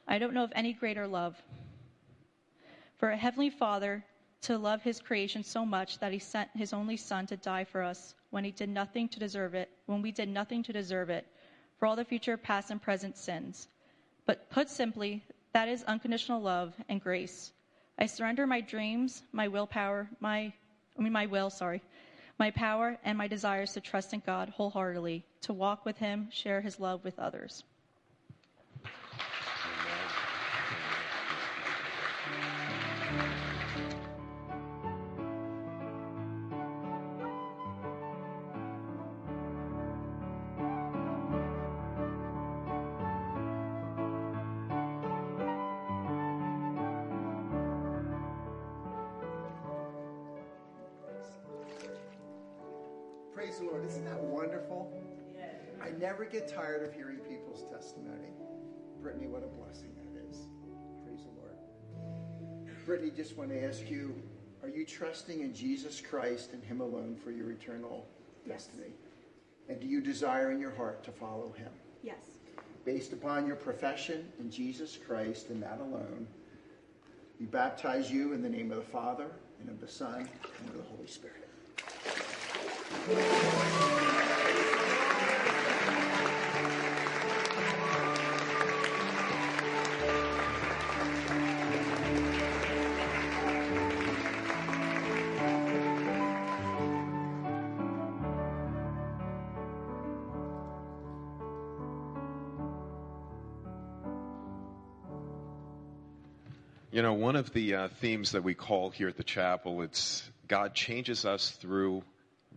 [0.08, 1.42] I don't know of any greater love.
[2.96, 4.06] For a heavenly Father
[4.44, 7.82] to love his creation so much that he sent his only Son to die for
[7.82, 11.26] us when he did nothing to deserve it, when we did nothing to deserve it,
[11.78, 13.68] for all the future, past, and present sins.
[14.26, 15.24] But put simply,
[15.54, 17.52] that is unconditional love and grace.
[17.98, 20.54] I surrender my dreams, my willpower, my
[20.98, 21.82] I mean my will, sorry,
[22.40, 26.62] my power and my desires to trust in God wholeheartedly, to walk with him, share
[26.62, 27.64] his love with others.
[59.04, 60.48] Brittany, what a blessing that is.
[61.06, 61.58] Praise the Lord.
[62.86, 64.16] Brittany, just want to ask you
[64.64, 68.08] are you trusting in Jesus Christ and Him alone for your eternal
[68.48, 68.94] destiny?
[69.68, 71.68] And do you desire in your heart to follow Him?
[72.02, 72.24] Yes.
[72.86, 76.26] Based upon your profession in Jesus Christ and that alone,
[77.42, 80.30] we baptize you in the name of the Father, and of the Son,
[80.60, 81.50] and of the Holy Spirit.
[106.94, 110.22] You know, one of the uh, themes that we call here at the chapel, it's
[110.48, 112.04] God changes us through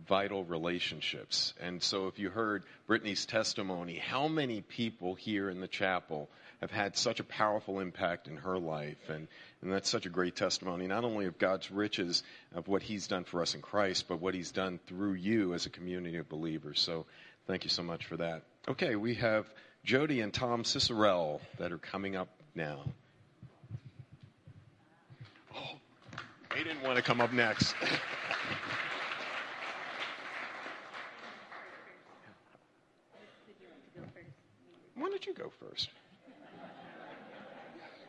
[0.07, 1.55] vital relationships.
[1.59, 6.29] And so if you heard Brittany's testimony, how many people here in the chapel
[6.61, 9.09] have had such a powerful impact in her life.
[9.09, 9.27] And,
[9.63, 12.21] and that's such a great testimony, not only of God's riches
[12.53, 15.65] of what He's done for us in Christ, but what He's done through you as
[15.65, 16.79] a community of believers.
[16.79, 17.07] So
[17.47, 18.43] thank you so much for that.
[18.67, 19.51] Okay, we have
[19.83, 22.83] Jody and Tom Cicerell that are coming up now.
[26.57, 27.75] They didn't want to come up next.
[34.95, 35.89] Why don't you go first?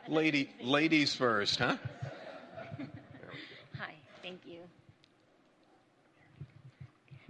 [0.09, 1.77] Lady, ladies first, huh?
[3.79, 3.93] Hi,
[4.23, 4.61] thank you.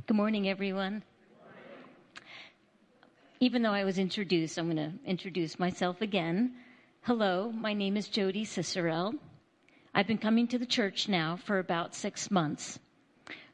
[0.07, 1.03] Good morning, everyone.
[3.41, 6.55] Even though I was introduced, I'm going to introduce myself again.
[7.03, 9.19] Hello, my name is Jody Cicerell.
[9.95, 12.79] I've been coming to the church now for about six months.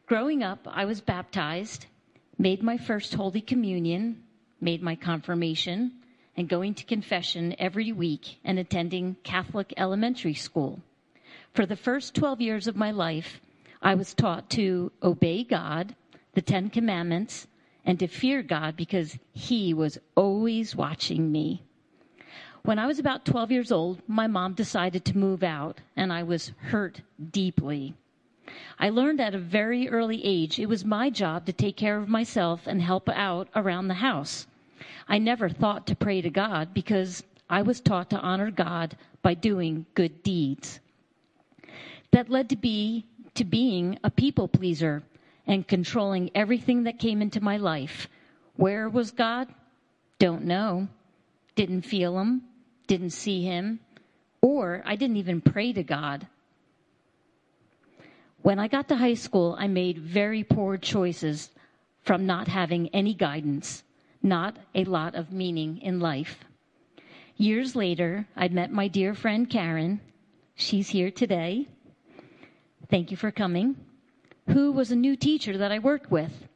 [0.06, 1.86] Growing up, I was baptized,
[2.38, 4.22] made my first Holy Communion,
[4.60, 5.92] made my confirmation,
[6.36, 10.80] and going to confession every week and attending Catholic elementary school.
[11.52, 13.40] For the first 12 years of my life,
[13.80, 15.94] I was taught to obey God,
[16.34, 17.46] the Ten Commandments,
[17.84, 21.63] and to fear God because He was always watching me.
[22.64, 26.22] When I was about 12 years old, my mom decided to move out, and I
[26.22, 27.92] was hurt deeply.
[28.78, 32.08] I learned at a very early age it was my job to take care of
[32.08, 34.46] myself and help out around the house.
[35.06, 39.34] I never thought to pray to God because I was taught to honor God by
[39.34, 40.80] doing good deeds.
[42.12, 43.04] That led to be
[43.34, 45.02] to being a people pleaser
[45.46, 48.08] and controlling everything that came into my life.
[48.56, 49.48] Where was God?
[50.18, 50.88] Don't know.
[51.56, 52.42] Didn't feel him,
[52.86, 53.80] didn't see him,
[54.40, 56.26] or I didn't even pray to God.
[58.42, 61.50] When I got to high school, I made very poor choices
[62.02, 63.84] from not having any guidance
[64.24, 66.38] not a lot of meaning in life.
[67.36, 70.00] Years later, I met my dear friend Karen.
[70.54, 71.68] She's here today.
[72.90, 73.76] Thank you for coming.
[74.48, 76.48] Who was a new teacher that I worked with.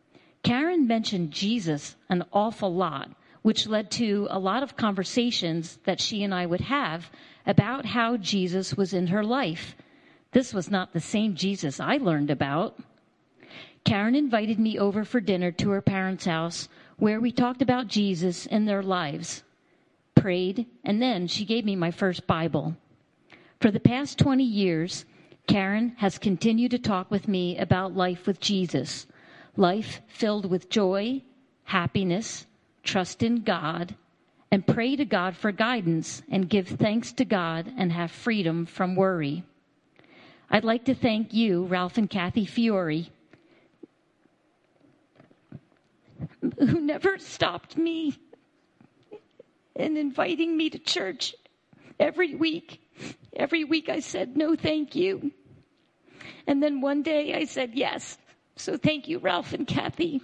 [0.42, 3.10] Karen mentioned Jesus an awful lot,
[3.48, 7.10] which led to a lot of conversations that she and I would have
[7.46, 9.74] about how Jesus was in her life.
[10.32, 12.78] This was not the same Jesus I learned about.
[13.84, 16.68] Karen invited me over for dinner to her parents' house
[16.98, 19.42] where we talked about Jesus and their lives,
[20.14, 22.76] prayed, and then she gave me my first Bible.
[23.62, 25.06] For the past 20 years,
[25.46, 29.06] Karen has continued to talk with me about life with Jesus,
[29.56, 31.22] life filled with joy,
[31.64, 32.44] happiness,
[32.88, 33.94] trust in God,
[34.50, 38.96] and pray to God for guidance and give thanks to God and have freedom from
[38.96, 39.44] worry.
[40.50, 43.10] I'd like to thank you, Ralph and Kathy Fiore,
[46.58, 48.16] who never stopped me
[49.76, 51.34] in inviting me to church
[52.00, 52.80] every week.
[53.36, 55.30] Every week I said, no, thank you.
[56.46, 58.16] And then one day I said, yes.
[58.56, 60.22] So thank you, Ralph and Kathy.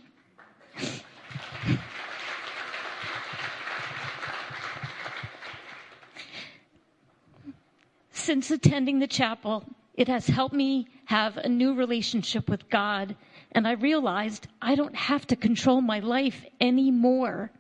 [8.25, 13.17] Since attending the chapel, it has helped me have a new relationship with God
[13.53, 17.51] and I realized I don't have to control my life anymore.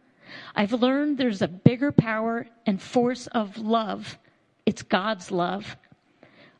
[0.57, 4.17] I've learned there's a bigger power and force of love.
[4.65, 5.77] It's God's love.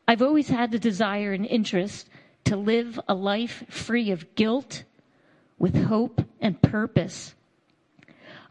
[0.07, 2.07] I've always had the desire and interest
[2.43, 4.83] to live a life free of guilt,
[5.57, 7.33] with hope and purpose.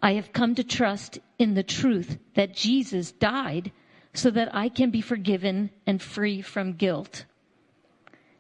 [0.03, 3.71] I have come to trust in the truth that Jesus died
[4.15, 7.25] so that I can be forgiven and free from guilt.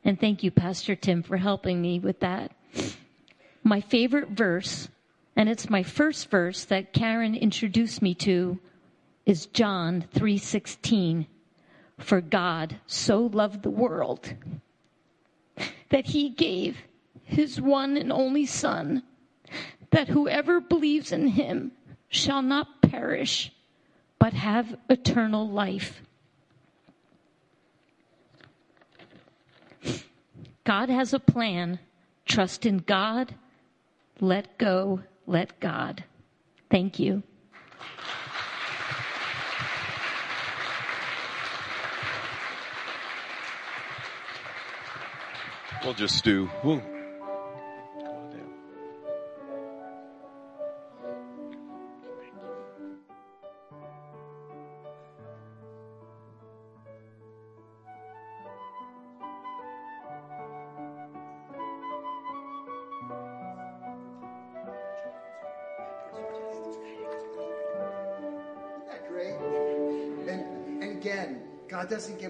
[0.05, 2.53] And thank you, Pastor Tim, for helping me with that.
[3.62, 4.89] My favorite verse,
[5.35, 8.59] and it's my first verse that Karen introduced me to,
[9.27, 11.27] is John 3:16.
[11.99, 14.35] For God so loved the world
[15.91, 16.77] that he gave
[17.22, 19.03] his one and only son
[19.91, 21.70] that whoever believes in him
[22.09, 23.53] shall not perish
[24.25, 26.01] but have eternal life.
[30.64, 31.79] God has a plan.
[32.25, 33.35] Trust in God.
[34.22, 35.01] Let go.
[35.27, 36.05] Let God.
[36.70, 37.22] Thank you.
[45.85, 46.93] We'll just do, we'll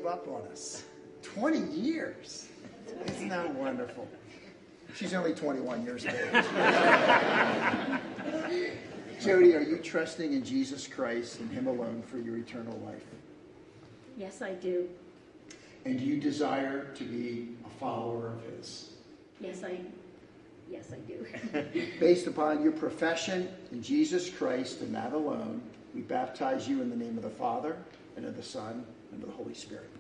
[0.07, 0.85] Up on us.
[1.23, 2.49] 20 years.
[3.07, 4.07] Isn't that wonderful?
[4.95, 6.15] She's only 21 years old.
[9.21, 13.03] Jody, are you trusting in Jesus Christ and Him alone for your eternal life?
[14.19, 14.91] Yes, I do.
[15.87, 18.91] And do you desire to be a follower of His?
[19.41, 19.81] Yes, I.
[20.71, 21.25] Yes, I do.
[21.99, 25.63] Based upon your profession in Jesus Christ and that alone,
[25.95, 27.79] we baptize you in the name of the Father
[28.17, 28.85] and of the Son
[29.15, 29.91] and the Holy Spirit.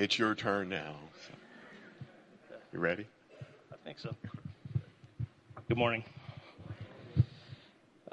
[0.00, 0.94] It's your turn now.
[2.72, 3.06] You ready?
[3.70, 4.16] I think so.
[5.68, 6.04] Good morning.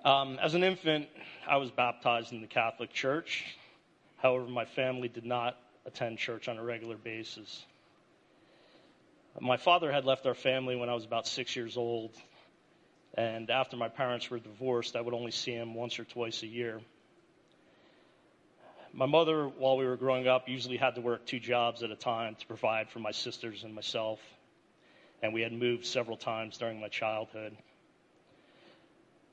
[0.03, 1.07] Um, as an infant,
[1.47, 3.45] I was baptized in the Catholic Church.
[4.17, 7.65] However, my family did not attend church on a regular basis.
[9.39, 12.11] My father had left our family when I was about six years old,
[13.13, 16.47] and after my parents were divorced, I would only see him once or twice a
[16.47, 16.81] year.
[18.97, 21.95] My mother, while we were growing up, usually had to work two jobs at a
[21.95, 24.19] time to provide for my sisters and myself,
[25.21, 27.55] and we had moved several times during my childhood.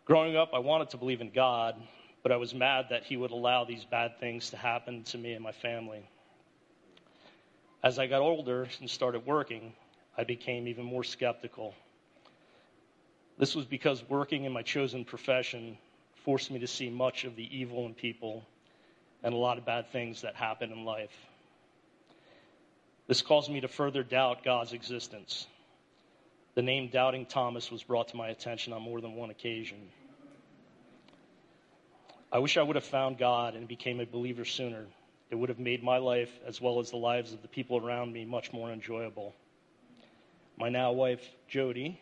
[0.05, 1.77] Growing up, I wanted to believe in God,
[2.23, 5.33] but I was mad that He would allow these bad things to happen to me
[5.33, 6.07] and my family.
[7.83, 9.73] As I got older and started working,
[10.15, 11.75] I became even more skeptical.
[13.39, 15.79] This was because working in my chosen profession
[16.17, 18.45] forced me to see much of the evil in people
[19.25, 21.17] and a lot of bad things that happen in life.
[23.09, 25.47] This caused me to further doubt God's existence.
[26.55, 29.79] The name Doubting Thomas was brought to my attention on more than one occasion.
[32.31, 34.85] I wish I would have found God and became a believer sooner.
[35.31, 38.13] It would have made my life, as well as the lives of the people around
[38.13, 39.35] me, much more enjoyable.
[40.57, 42.01] My now wife, Jody,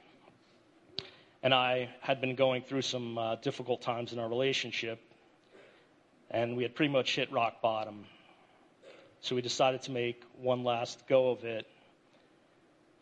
[1.43, 5.01] and I had been going through some uh, difficult times in our relationship,
[6.33, 8.07] and we had pretty much hit rock bottom.
[9.20, 11.66] So we decided to make one last go of it,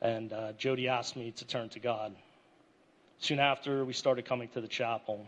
[0.03, 2.15] and uh, Jody asked me to turn to God.
[3.21, 5.25] Soon after, we started coming to the chapel.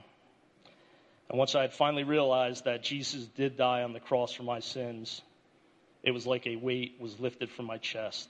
[1.30, 4.60] And once I had finally realized that Jesus did die on the cross for my
[4.60, 5.22] sins,
[6.02, 8.28] it was like a weight was lifted from my chest.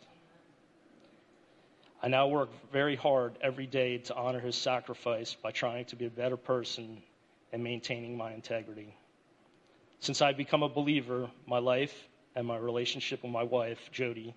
[2.03, 6.07] I now work very hard every day to honor his sacrifice by trying to be
[6.07, 7.03] a better person
[7.53, 8.95] and maintaining my integrity.
[10.03, 11.95] Since I've become a believer, my life
[12.35, 14.35] and my relationship with my wife, Jody,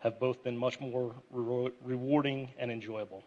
[0.00, 3.22] have both been much more re- rewarding and enjoyable.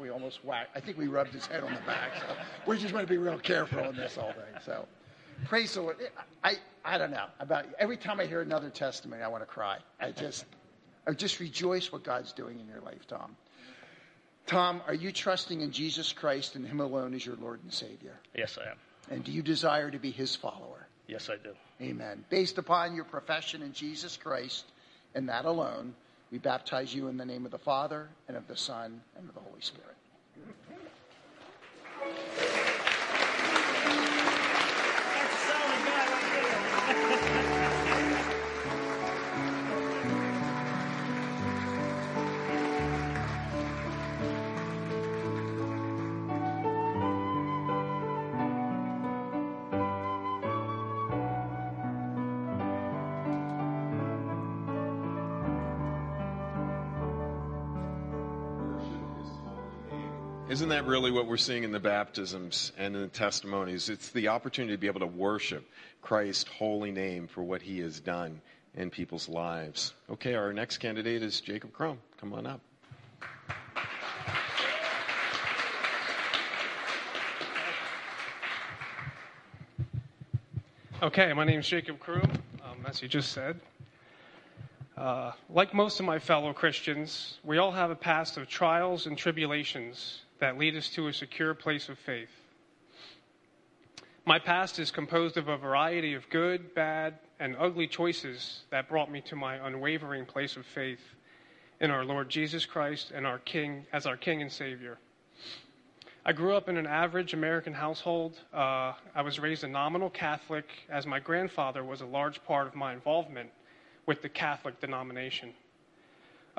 [0.00, 0.06] Back.
[0.06, 0.76] We almost whacked.
[0.76, 2.10] I think we rubbed his head on the back.
[2.16, 2.36] So
[2.66, 4.58] we just want to be real careful on this all day.
[4.64, 4.86] So
[5.46, 5.96] praise the Lord.
[6.42, 7.72] I, I don't know about you.
[7.78, 9.78] every time I hear another testimony, I want to cry.
[10.00, 10.44] I just,
[11.06, 13.36] I just rejoice what God's doing in your life, Tom.
[14.46, 18.18] Tom, are you trusting in Jesus Christ and Him alone as your Lord and Savior?
[18.34, 18.76] Yes, I am.
[19.10, 20.86] And do you desire to be His follower?
[21.06, 21.54] Yes, I do.
[21.80, 22.24] Amen.
[22.30, 24.64] Based upon your profession in Jesus Christ
[25.14, 25.94] and that alone,
[26.30, 29.34] we baptize you in the name of the Father and of the Son and of
[29.34, 29.96] the Holy Spirit.
[60.60, 63.88] Isn't that really what we're seeing in the baptisms and in the testimonies?
[63.88, 65.66] It's the opportunity to be able to worship
[66.02, 68.42] Christ's holy name for what he has done
[68.74, 69.94] in people's lives.
[70.10, 71.98] Okay, our next candidate is Jacob Crum.
[72.20, 72.60] Come on up.
[81.02, 82.20] Okay, my name is Jacob Crew,
[82.62, 83.58] um, as you just said.
[84.94, 89.16] Uh, like most of my fellow Christians, we all have a past of trials and
[89.16, 92.30] tribulations that lead us to a secure place of faith.
[94.26, 99.10] My past is composed of a variety of good, bad, and ugly choices that brought
[99.10, 101.00] me to my unwavering place of faith
[101.80, 104.98] in our Lord Jesus Christ and our King as our King and Savior.
[106.24, 108.38] I grew up in an average American household.
[108.52, 112.74] Uh, I was raised a nominal Catholic, as my grandfather was a large part of
[112.74, 113.48] my involvement
[114.04, 115.54] with the Catholic denomination.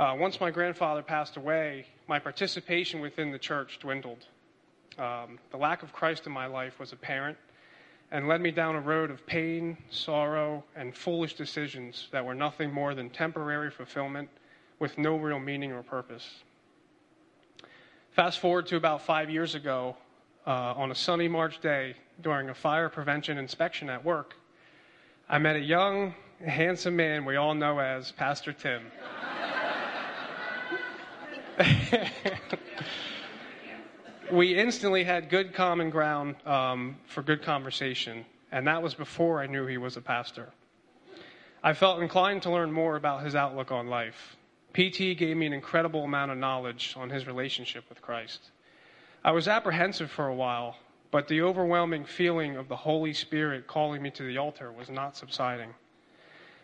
[0.01, 4.25] Uh, once my grandfather passed away, my participation within the church dwindled.
[4.97, 7.37] Um, the lack of Christ in my life was apparent
[8.09, 12.73] and led me down a road of pain, sorrow, and foolish decisions that were nothing
[12.73, 14.27] more than temporary fulfillment
[14.79, 16.27] with no real meaning or purpose.
[18.09, 19.95] Fast forward to about five years ago,
[20.47, 24.33] uh, on a sunny March day during a fire prevention inspection at work,
[25.29, 28.81] I met a young, handsome man we all know as Pastor Tim.
[34.31, 39.47] we instantly had good common ground um, for good conversation, and that was before I
[39.47, 40.49] knew he was a pastor.
[41.63, 44.37] I felt inclined to learn more about his outlook on life.
[44.73, 48.51] PT gave me an incredible amount of knowledge on his relationship with Christ.
[49.23, 50.77] I was apprehensive for a while,
[51.11, 55.17] but the overwhelming feeling of the Holy Spirit calling me to the altar was not
[55.17, 55.73] subsiding.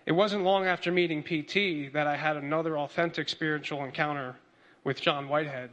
[0.05, 4.37] It wasn't long after meeting PT that I had another authentic spiritual encounter
[4.87, 5.69] with John Whitehead,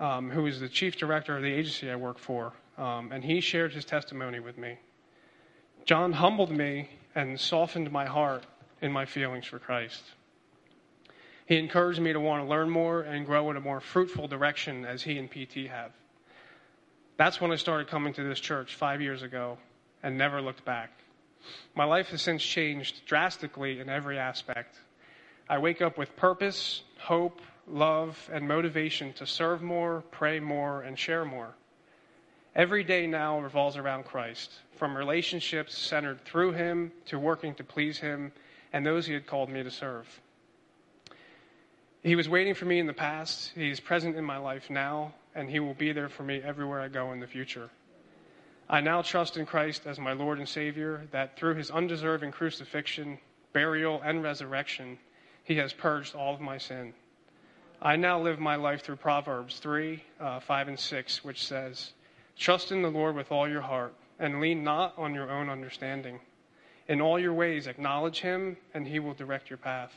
[0.00, 3.40] um, who is the chief director of the agency I work for, um, and he
[3.40, 4.76] shared his testimony with me.
[5.84, 8.44] John humbled me and softened my heart
[8.82, 10.02] in my feelings for Christ.
[11.46, 14.84] He encouraged me to want to learn more and grow in a more fruitful direction
[14.84, 15.92] as he and PT have.
[17.18, 19.58] That's when I started coming to this church five years ago
[20.02, 20.90] and never looked back.
[21.76, 24.74] My life has since changed drastically in every aspect.
[25.48, 30.98] I wake up with purpose, hope, love, and motivation to serve more, pray more, and
[30.98, 31.54] share more.
[32.54, 37.98] Every day now revolves around Christ, from relationships centered through Him to working to please
[37.98, 38.32] Him
[38.72, 40.20] and those He had called me to serve.
[42.02, 43.52] He was waiting for me in the past.
[43.54, 46.88] He's present in my life now, and He will be there for me everywhere I
[46.88, 47.70] go in the future.
[48.68, 53.18] I now trust in Christ as my Lord and Savior that through His undeserving crucifixion,
[53.52, 54.98] burial, and resurrection,
[55.44, 56.94] He has purged all of my sin.
[57.82, 61.92] I now live my life through Proverbs 3 uh, 5 and 6, which says,
[62.36, 66.20] Trust in the Lord with all your heart, and lean not on your own understanding.
[66.88, 69.94] In all your ways, acknowledge Him, and He will direct your path.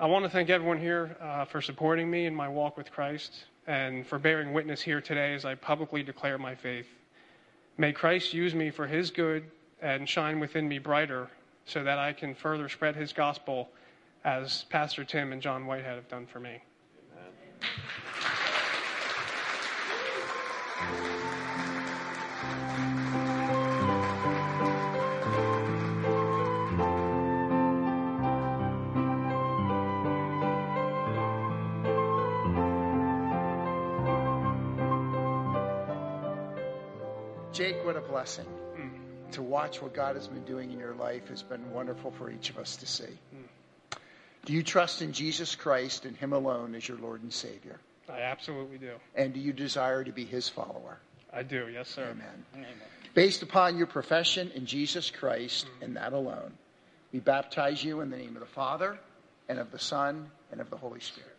[0.00, 3.44] I want to thank everyone here uh, for supporting me in my walk with Christ
[3.68, 6.88] and for bearing witness here today as I publicly declare my faith.
[7.78, 9.44] May Christ use me for his good
[9.80, 11.28] and shine within me brighter
[11.64, 13.68] so that I can further spread his gospel
[14.24, 16.62] as Pastor Tim and John Whitehead have done for me.
[37.52, 38.46] Jake, what a blessing.
[38.74, 39.32] Mm.
[39.32, 42.48] To watch what God has been doing in your life has been wonderful for each
[42.48, 43.04] of us to see.
[43.04, 43.44] Mm.
[44.44, 47.78] Do you trust in Jesus Christ and Him alone as your Lord and Savior?
[48.08, 48.94] I absolutely do.
[49.14, 50.98] And do you desire to be His follower?
[51.32, 52.08] I do, yes, sir.
[52.10, 52.44] Amen.
[52.54, 52.68] Amen.
[53.14, 55.84] Based upon your profession in Jesus Christ mm.
[55.84, 56.52] and that alone,
[57.12, 58.98] we baptize you in the name of the Father,
[59.48, 61.36] and of the Son, and of the Holy Spirit.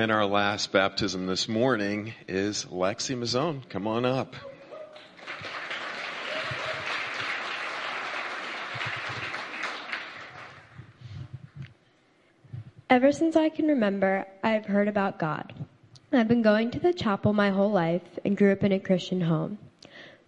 [0.00, 3.68] And our last baptism this morning is Lexi Mazzone.
[3.68, 4.34] Come on up.
[12.88, 15.52] Ever since I can remember, I've heard about God.
[16.10, 19.20] I've been going to the chapel my whole life and grew up in a Christian
[19.20, 19.58] home.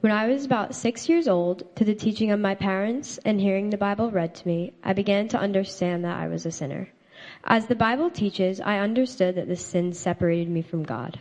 [0.01, 3.71] When I was about six years old, to the teaching of my parents and hearing
[3.71, 6.91] the Bible read to me, I began to understand that I was a sinner.
[7.45, 11.19] As the Bible teaches, I understood that this sin separated me from God.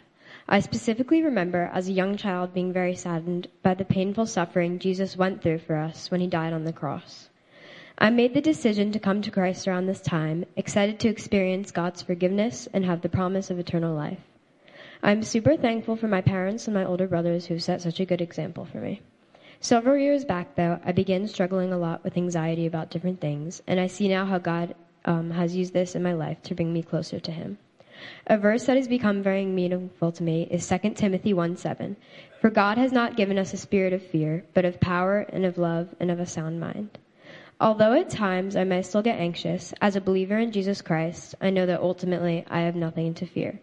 [0.47, 5.17] I specifically remember as a young child being very saddened by the painful suffering Jesus
[5.17, 7.29] went through for us when he died on the cross.
[7.97, 12.03] I made the decision to come to Christ around this time, excited to experience God's
[12.03, 14.19] forgiveness and have the promise of eternal life.
[15.01, 18.21] I'm super thankful for my parents and my older brothers who've set such a good
[18.21, 19.01] example for me.
[19.59, 23.79] Several years back, though, I began struggling a lot with anxiety about different things, and
[23.79, 24.75] I see now how God
[25.05, 27.57] um, has used this in my life to bring me closer to Him.
[28.27, 31.95] A verse that has become very meaningful to me is 2 Timothy 1 7.
[32.39, 35.59] For God has not given us a spirit of fear, but of power and of
[35.59, 36.97] love and of a sound mind.
[37.59, 41.51] Although at times I may still get anxious, as a believer in Jesus Christ, I
[41.51, 43.59] know that ultimately I have nothing to fear.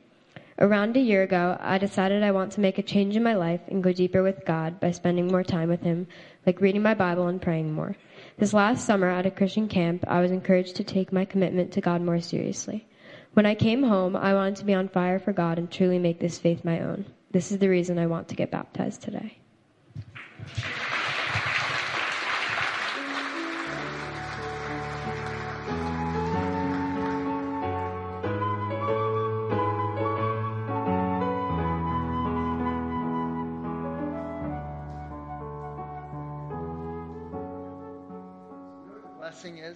[0.61, 3.61] Around a year ago, I decided I want to make a change in my life
[3.66, 6.07] and go deeper with God by spending more time with Him,
[6.47, 7.97] like reading my Bible and praying more.
[8.39, 11.80] This last summer at a Christian camp, I was encouraged to take my commitment to
[11.80, 12.86] God more seriously.
[13.34, 16.20] When I came home, I wanted to be on fire for God and truly make
[16.20, 17.05] this faith my own.
[17.32, 19.39] This is the reason I want to get baptized today.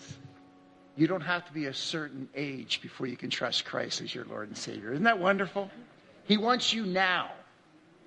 [0.03, 0.17] Is?
[0.97, 4.25] You don't have to be a certain age before you can trust Christ as your
[4.27, 4.93] Lord and Savior.
[4.93, 5.71] Isn't that wonderful?
[6.25, 7.31] He wants you now.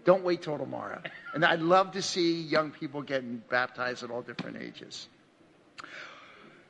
[0.05, 1.01] Don't wait till tomorrow.
[1.33, 5.07] And I'd love to see young people getting baptized at all different ages.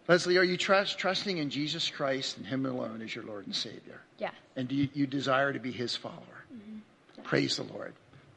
[0.07, 3.55] Leslie, are you trust, trusting in Jesus Christ and Him alone as your Lord and
[3.55, 3.99] Savior?
[4.17, 4.32] Yeah.
[4.55, 6.45] And do you, you desire to be His follower?
[6.53, 7.23] Mm-hmm.
[7.23, 7.93] Praise the Lord.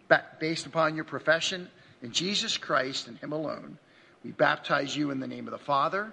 [0.09, 1.69] Ba- based upon your profession
[2.03, 3.79] in Jesus Christ and Him alone,
[4.25, 6.13] we baptize you in the name of the Father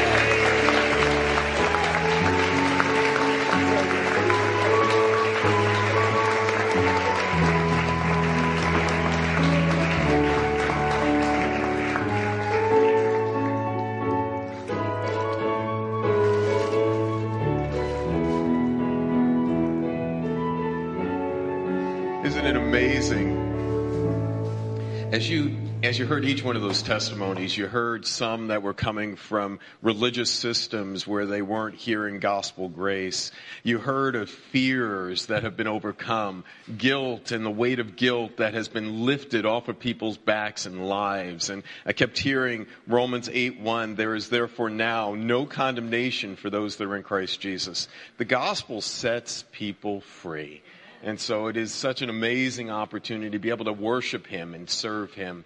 [25.21, 28.73] As you as you heard each one of those testimonies, you heard some that were
[28.73, 33.31] coming from religious systems where they weren't hearing gospel grace.
[33.61, 36.43] You heard of fears that have been overcome,
[36.75, 40.89] guilt and the weight of guilt that has been lifted off of people's backs and
[40.89, 41.51] lives.
[41.51, 46.77] And I kept hearing Romans 8 1, there is therefore now no condemnation for those
[46.77, 47.87] that are in Christ Jesus.
[48.17, 50.63] The gospel sets people free.
[51.03, 54.69] And so it is such an amazing opportunity to be able to worship Him and
[54.69, 55.45] serve Him.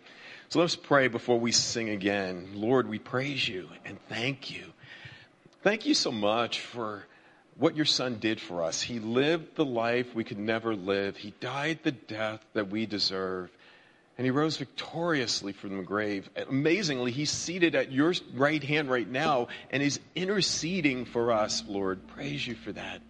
[0.50, 2.50] So let's pray before we sing again.
[2.54, 4.66] Lord, we praise you and thank you.
[5.64, 7.06] Thank you so much for
[7.58, 8.82] what your son did for us.
[8.82, 11.16] He lived the life we could never live.
[11.16, 13.50] He died the death that we deserve.
[14.18, 16.30] And he rose victoriously from the grave.
[16.50, 22.08] Amazingly, he's seated at your right hand right now and is interceding for us, Lord.
[22.08, 23.02] Praise you for that.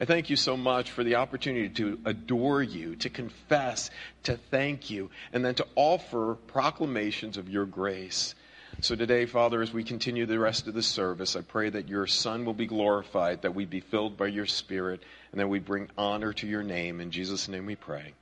[0.00, 3.90] I thank you so much for the opportunity to adore you, to confess,
[4.24, 8.34] to thank you, and then to offer proclamations of your grace.
[8.80, 12.06] So today, Father, as we continue the rest of the service, I pray that your
[12.06, 15.88] Son will be glorified, that we be filled by your Spirit, and that we bring
[15.96, 17.00] honor to your name.
[17.00, 18.12] In Jesus' name we pray.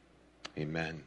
[0.57, 1.03] Amen.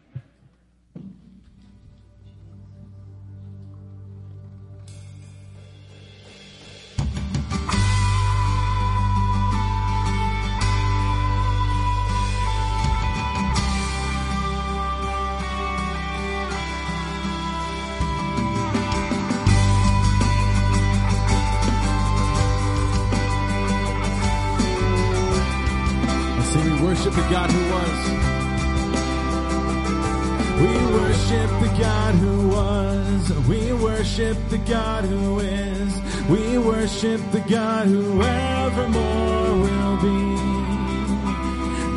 [34.18, 35.94] Worship the God who is.
[36.28, 40.20] We worship the God who evermore will be.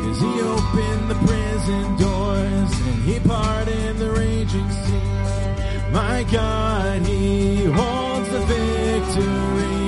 [0.03, 5.91] Cause he opened the prison doors and he parted the raging sea.
[5.91, 9.81] My God, he holds the victory.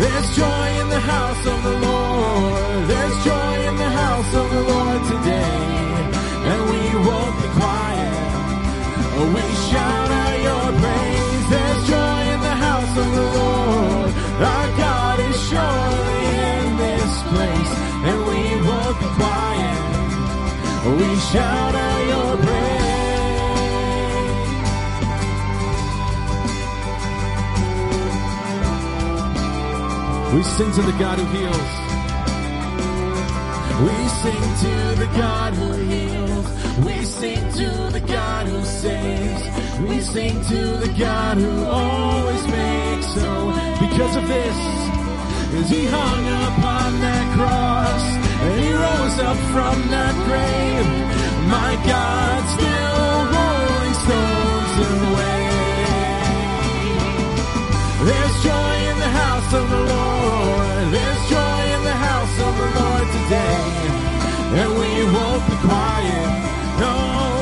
[0.00, 1.89] There's joy in the house of the Lord.
[30.34, 31.70] We sing to the God who heals.
[33.82, 36.46] We sing to the God who heals.
[36.86, 39.42] We sing to the God who saves.
[39.80, 43.50] We sing to the God who always makes so.
[43.80, 44.56] Because of this.
[45.58, 48.04] As he hung upon that cross
[48.46, 50.86] and he rose up from that grave,
[51.50, 54.76] my God still rolling stones
[55.10, 55.59] away.
[58.02, 60.90] There's joy in the house of the Lord.
[60.94, 63.60] There's joy in the house of the Lord today.
[64.60, 66.28] And we won't be quiet.
[66.80, 66.94] No,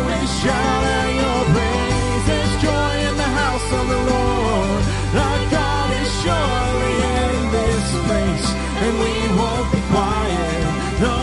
[0.08, 2.22] we shout out your praise.
[2.26, 4.82] There's joy in the house of the Lord.
[5.14, 8.46] Our God is surely in this place.
[8.82, 10.58] And we won't be quiet.
[11.06, 11.16] No,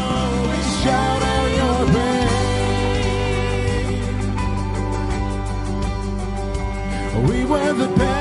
[0.50, 2.40] we shout out your praise.
[7.30, 8.15] We were the beggars.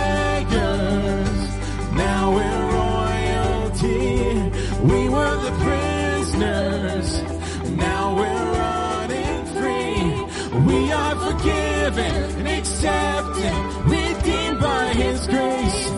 [11.25, 13.55] Forgiven and accepted,
[13.87, 15.91] redeemed by His grace.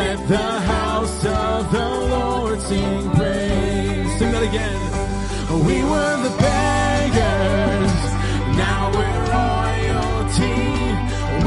[0.00, 4.18] Let the house of the Lord sing praise.
[4.18, 4.80] Sing that again.
[5.66, 7.96] We were the beggars.
[8.64, 10.62] Now we're royalty.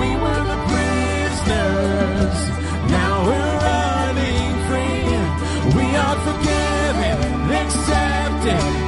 [0.02, 2.38] We were the prisoners.
[2.98, 5.08] Now we're running free.
[5.78, 7.18] We are forgiven,
[7.64, 8.85] accepted,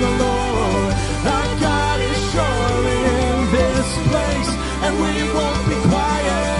[0.00, 0.92] the the Lord.
[1.36, 4.50] Our God is surely in this place.
[4.84, 6.56] And we won't be quiet.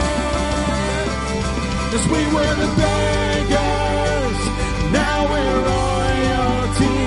[1.96, 4.40] As we were the beggars,
[4.92, 7.04] now we're royalty.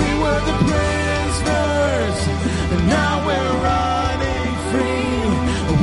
[0.00, 2.18] We were the prisoners,
[2.72, 5.16] and now we're running free.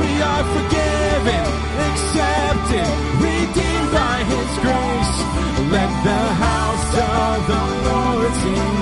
[0.02, 1.46] We are forgiven,
[1.90, 2.90] accepted,
[3.26, 5.16] redeemed by His grace.
[5.76, 8.75] Let the house of the Lord sing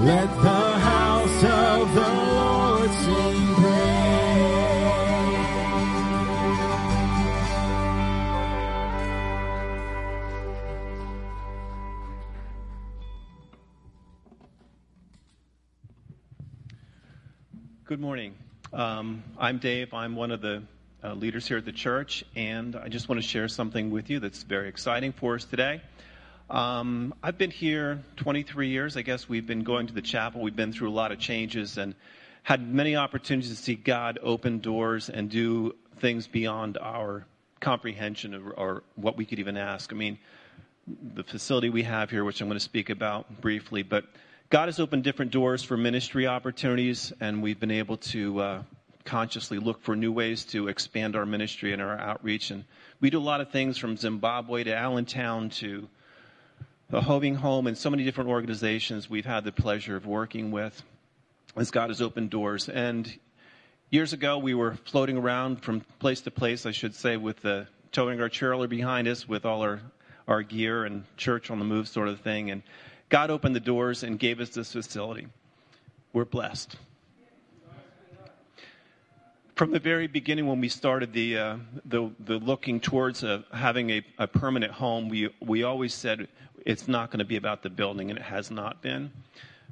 [0.00, 3.88] Let the house of the Lord sing praise.
[17.84, 18.36] Good morning.
[18.72, 19.92] Um, I'm Dave.
[19.92, 20.62] I'm one of the
[21.02, 24.20] uh, leaders here at the church, and I just want to share something with you
[24.20, 25.80] that's very exciting for us today.
[26.50, 28.96] Um, I've been here 23 years.
[28.96, 30.40] I guess we've been going to the chapel.
[30.40, 31.94] We've been through a lot of changes and
[32.42, 37.26] had many opportunities to see God open doors and do things beyond our
[37.60, 39.92] comprehension or, or what we could even ask.
[39.92, 40.18] I mean,
[40.86, 44.06] the facility we have here, which I'm going to speak about briefly, but
[44.48, 48.62] God has opened different doors for ministry opportunities, and we've been able to uh,
[49.04, 52.50] consciously look for new ways to expand our ministry and our outreach.
[52.50, 52.64] And
[53.00, 55.86] we do a lot of things from Zimbabwe to Allentown to
[56.90, 60.82] the Hoving Home and so many different organizations we've had the pleasure of working with
[61.54, 62.70] as God has opened doors.
[62.70, 63.12] And
[63.90, 67.66] years ago, we were floating around from place to place, I should say, with the
[67.92, 69.82] towing our trailer behind us with all our,
[70.26, 72.50] our gear and church on the move sort of thing.
[72.50, 72.62] And
[73.10, 75.28] God opened the doors and gave us this facility.
[76.14, 76.74] We're blessed.
[79.58, 83.90] From the very beginning, when we started the uh, the, the looking towards uh, having
[83.90, 86.28] a, a permanent home, we we always said
[86.64, 89.10] it's not going to be about the building, and it has not been.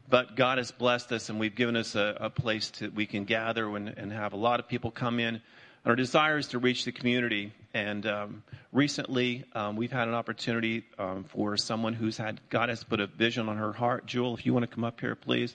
[0.08, 3.26] But God has blessed us, and we've given us a, a place that we can
[3.26, 5.40] gather and, and have a lot of people come in.
[5.84, 7.52] Our desire is to reach the community.
[7.72, 12.82] And um, recently, um, we've had an opportunity um, for someone who's had God has
[12.82, 14.04] put a vision on her heart.
[14.06, 15.54] Jewel, if you want to come up here, please.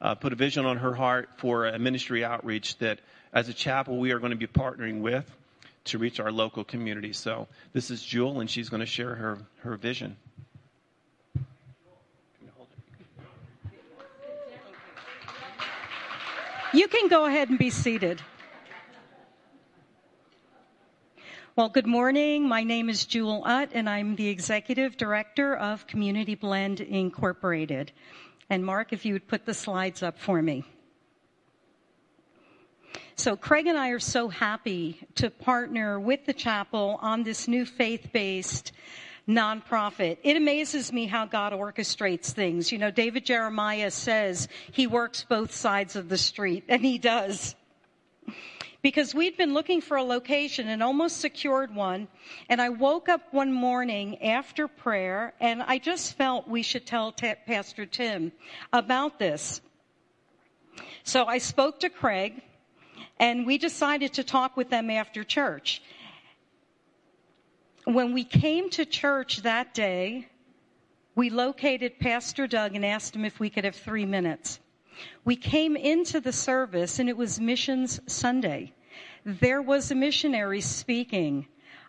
[0.00, 3.00] Uh, put a vision on her heart for a ministry outreach that,
[3.32, 5.30] as a chapel, we are going to be partnering with
[5.84, 7.12] to reach our local community.
[7.12, 10.16] So this is Jewel, and she's going to share her her vision.
[16.74, 18.22] You can go ahead and be seated.
[21.54, 22.48] Well, good morning.
[22.48, 27.92] My name is Jewel Utt, and I'm the Executive Director of Community Blend Incorporated.
[28.48, 30.64] And Mark, if you would put the slides up for me.
[33.22, 37.64] So, Craig and I are so happy to partner with the chapel on this new
[37.64, 38.72] faith based
[39.28, 40.18] nonprofit.
[40.24, 42.72] It amazes me how God orchestrates things.
[42.72, 47.54] You know, David Jeremiah says he works both sides of the street, and he does.
[48.82, 52.08] Because we'd been looking for a location and almost secured one.
[52.48, 57.12] And I woke up one morning after prayer and I just felt we should tell
[57.12, 58.32] T- Pastor Tim
[58.72, 59.60] about this.
[61.04, 62.42] So I spoke to Craig
[63.18, 65.82] and we decided to talk with them after church
[67.84, 70.28] when we came to church that day,
[71.14, 74.60] we located Pastor Doug and asked him if we could have three minutes.
[75.24, 78.72] We came into the service and it was Missions Sunday.
[79.24, 81.46] There was a missionary speaking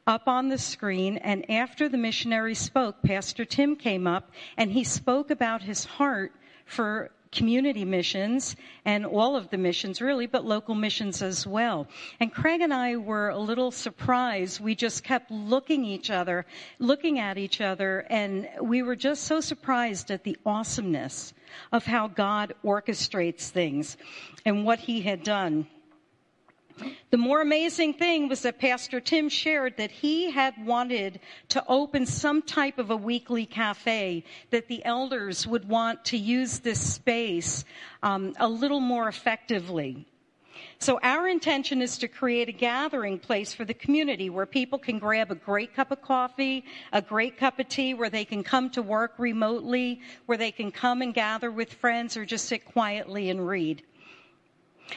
[0.08, 4.84] up on the screen and after the missionary spoke, Pastor Tim came up and he
[4.84, 6.34] spoke about his heart
[6.66, 8.56] for community missions
[8.86, 11.88] and all of the missions really, but local missions as well.
[12.20, 14.60] And Craig and I were a little surprised.
[14.60, 16.46] We just kept looking each other,
[16.80, 21.34] looking at each other, and we were just so surprised at the awesomeness
[21.72, 23.98] of how God orchestrates things
[24.46, 25.68] and what he had done.
[27.12, 31.20] The more amazing thing was that Pastor Tim shared that he had wanted
[31.50, 36.60] to open some type of a weekly cafe, that the elders would want to use
[36.60, 37.66] this space
[38.02, 40.08] um, a little more effectively.
[40.80, 45.00] So our intention is to create a gathering place for the community where people can
[45.00, 48.70] grab a great cup of coffee, a great cup of tea, where they can come
[48.72, 53.30] to work remotely, where they can come and gather with friends or just sit quietly
[53.30, 53.84] and read.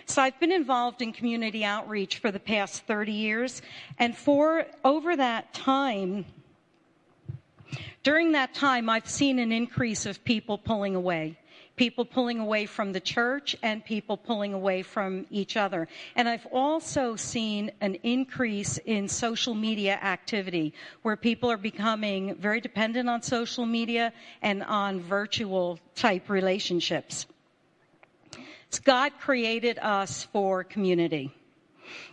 [0.05, 3.63] So I've been involved in community outreach for the past 30 years,
[3.99, 6.25] and for over that time,
[8.03, 11.37] during that time, I've seen an increase of people pulling away.
[11.75, 15.89] People pulling away from the church and people pulling away from each other.
[16.15, 20.73] And I've also seen an increase in social media activity
[21.03, 27.27] where people are becoming very dependent on social media and on virtual type relationships.
[28.85, 31.33] God created us for community.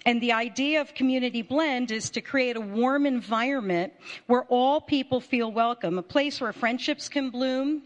[0.06, 3.94] And the idea of community blend is to create a warm environment
[4.28, 7.84] where all people feel welcome, a place where friendships can bloom,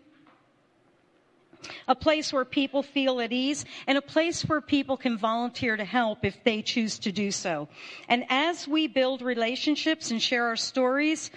[1.88, 5.86] a place where people feel at ease, and a place where people can volunteer to
[5.86, 7.68] help if they choose to do so.
[8.08, 11.32] And as we build relationships and share our stories,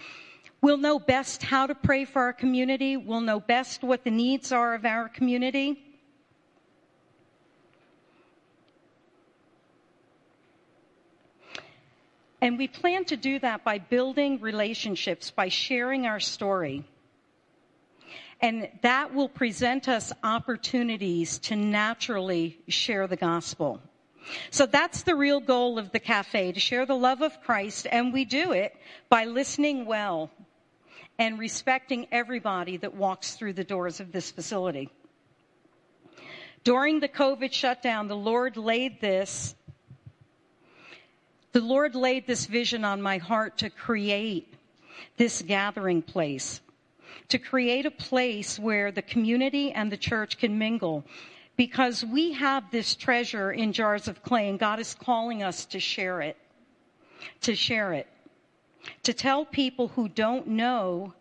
[0.60, 4.52] we'll know best how to pray for our community, we'll know best what the needs
[4.52, 5.89] are of our community.
[12.40, 16.84] And we plan to do that by building relationships, by sharing our story.
[18.40, 23.80] And that will present us opportunities to naturally share the gospel.
[24.50, 28.12] So that's the real goal of the cafe, to share the love of Christ, and
[28.12, 28.74] we do it
[29.08, 30.30] by listening well
[31.18, 34.88] and respecting everybody that walks through the doors of this facility.
[36.64, 39.54] During the COVID shutdown, the Lord laid this
[41.52, 44.54] the Lord laid this vision on my heart to create
[45.16, 46.60] this gathering place,
[47.28, 51.04] to create a place where the community and the church can mingle.
[51.56, 55.80] Because we have this treasure in jars of clay and God is calling us to
[55.80, 56.36] share it,
[57.42, 58.06] to share it,
[59.02, 61.12] to tell people who don't know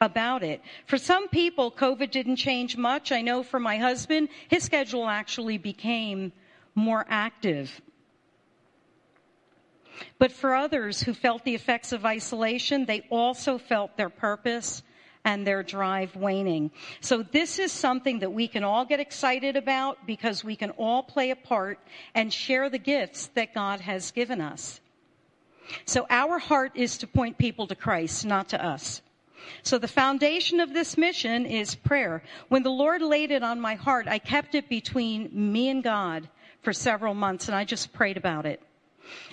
[0.00, 0.60] about it.
[0.86, 3.10] For some people, COVID didn't change much.
[3.10, 6.32] I know for my husband, his schedule actually became
[6.74, 7.80] more active.
[10.18, 14.82] But for others who felt the effects of isolation, they also felt their purpose
[15.24, 16.70] and their drive waning.
[17.00, 21.02] So this is something that we can all get excited about because we can all
[21.02, 21.78] play a part
[22.14, 24.80] and share the gifts that God has given us.
[25.84, 29.02] So our heart is to point people to Christ, not to us.
[29.62, 32.22] So the foundation of this mission is prayer.
[32.48, 36.28] When the Lord laid it on my heart, I kept it between me and God
[36.62, 38.62] for several months and I just prayed about it.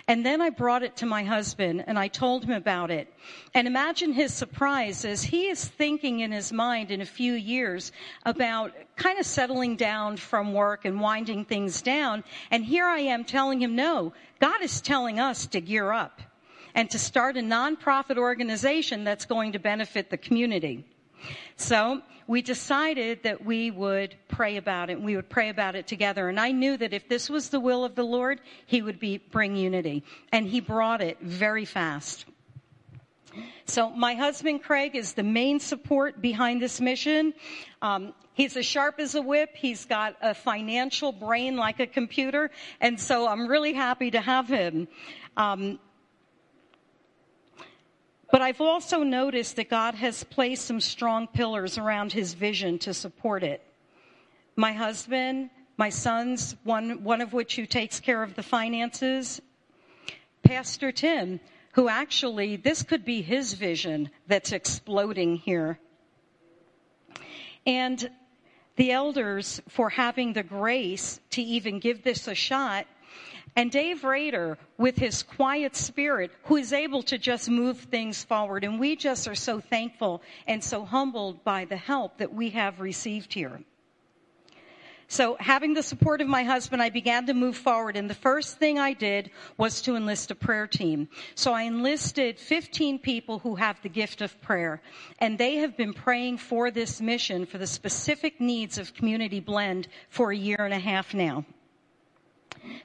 [0.07, 3.11] And then I brought it to my husband and I told him about it.
[3.53, 7.91] And imagine his surprise as he is thinking in his mind in a few years
[8.25, 12.23] about kind of settling down from work and winding things down.
[12.51, 16.21] And here I am telling him, no, God is telling us to gear up
[16.75, 20.85] and to start a nonprofit organization that's going to benefit the community.
[21.57, 25.87] So we decided that we would pray about it and we would pray about it
[25.87, 26.29] together.
[26.29, 29.17] And I knew that if this was the will of the Lord, He would be,
[29.17, 30.03] bring unity.
[30.31, 32.25] And He brought it very fast.
[33.65, 37.33] So my husband Craig is the main support behind this mission.
[37.81, 39.51] Um, he's as sharp as a whip.
[39.55, 44.47] He's got a financial brain like a computer, and so I'm really happy to have
[44.47, 44.87] him.
[45.35, 45.79] Um,
[48.31, 52.93] but I've also noticed that God has placed some strong pillars around his vision to
[52.93, 53.61] support it.
[54.55, 59.41] My husband, my sons, one, one of which who takes care of the finances,
[60.43, 61.39] Pastor Tim,
[61.73, 65.79] who actually, this could be his vision that's exploding here.
[67.67, 68.09] And
[68.75, 72.85] the elders for having the grace to even give this a shot.
[73.55, 78.65] And Dave Rader with his quiet spirit who is able to just move things forward.
[78.65, 82.81] And we just are so thankful and so humbled by the help that we have
[82.81, 83.61] received here.
[85.07, 87.95] So having the support of my husband, I began to move forward.
[87.95, 91.07] And the first thing I did was to enlist a prayer team.
[91.35, 94.81] So I enlisted 15 people who have the gift of prayer.
[95.19, 99.87] And they have been praying for this mission, for the specific needs of Community Blend
[100.09, 101.45] for a year and a half now.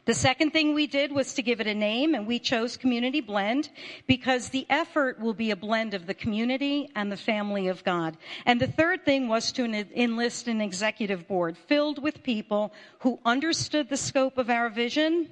[0.05, 3.20] The second thing we did was to give it a name and we chose Community
[3.20, 3.69] Blend
[4.07, 8.16] because the effort will be a blend of the community and the family of God.
[8.47, 13.89] And the third thing was to enlist an executive board filled with people who understood
[13.89, 15.31] the scope of our vision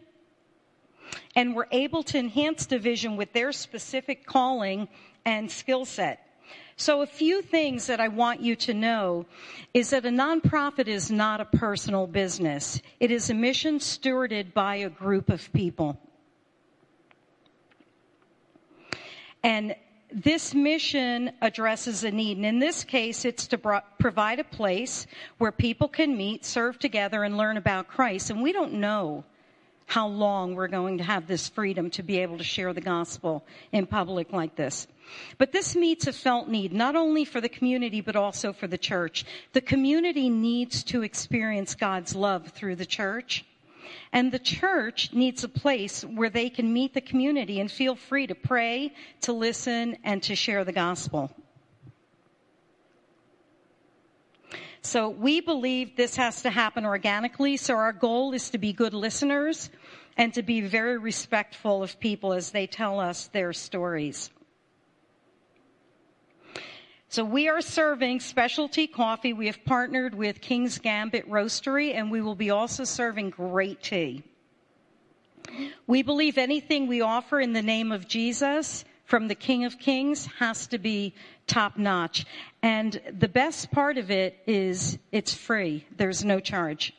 [1.35, 4.89] and were able to enhance the vision with their specific calling
[5.25, 6.28] and skill set.
[6.77, 9.27] So a few things that I want you to know
[9.75, 12.81] is that a nonprofit is not a personal business.
[13.01, 15.99] It is a mission stewarded by a group of people.
[19.43, 19.75] And
[20.13, 22.39] this mission addresses a need.
[22.39, 25.07] And in this case, it's to bro- provide a place
[25.39, 28.31] where people can meet, serve together, and learn about Christ.
[28.31, 29.25] And we don't know
[29.89, 33.43] how long we're going to have this freedom to be able to share the gospel
[33.73, 34.87] in public like this.
[35.39, 38.77] But this meets a felt need, not only for the community, but also for the
[38.77, 39.25] church.
[39.55, 43.47] The community needs to experience God's love through the church.
[44.13, 48.27] And the church needs a place where they can meet the community and feel free
[48.27, 48.93] to pray,
[49.23, 51.31] to listen, and to share the gospel.
[54.83, 57.57] So we believe this has to happen organically.
[57.57, 59.71] So our goal is to be good listeners
[60.17, 64.31] and to be very respectful of people as they tell us their stories.
[67.11, 69.33] So we are serving specialty coffee.
[69.33, 74.25] We have partnered with King's Gambit Roastery and we will be also serving great tea.
[75.87, 80.27] We believe anything we offer in the name of Jesus from the King of Kings
[80.39, 81.15] has to be
[81.47, 82.27] top notch.
[82.63, 85.87] And the best part of it is it's free.
[85.97, 86.93] There's no charge.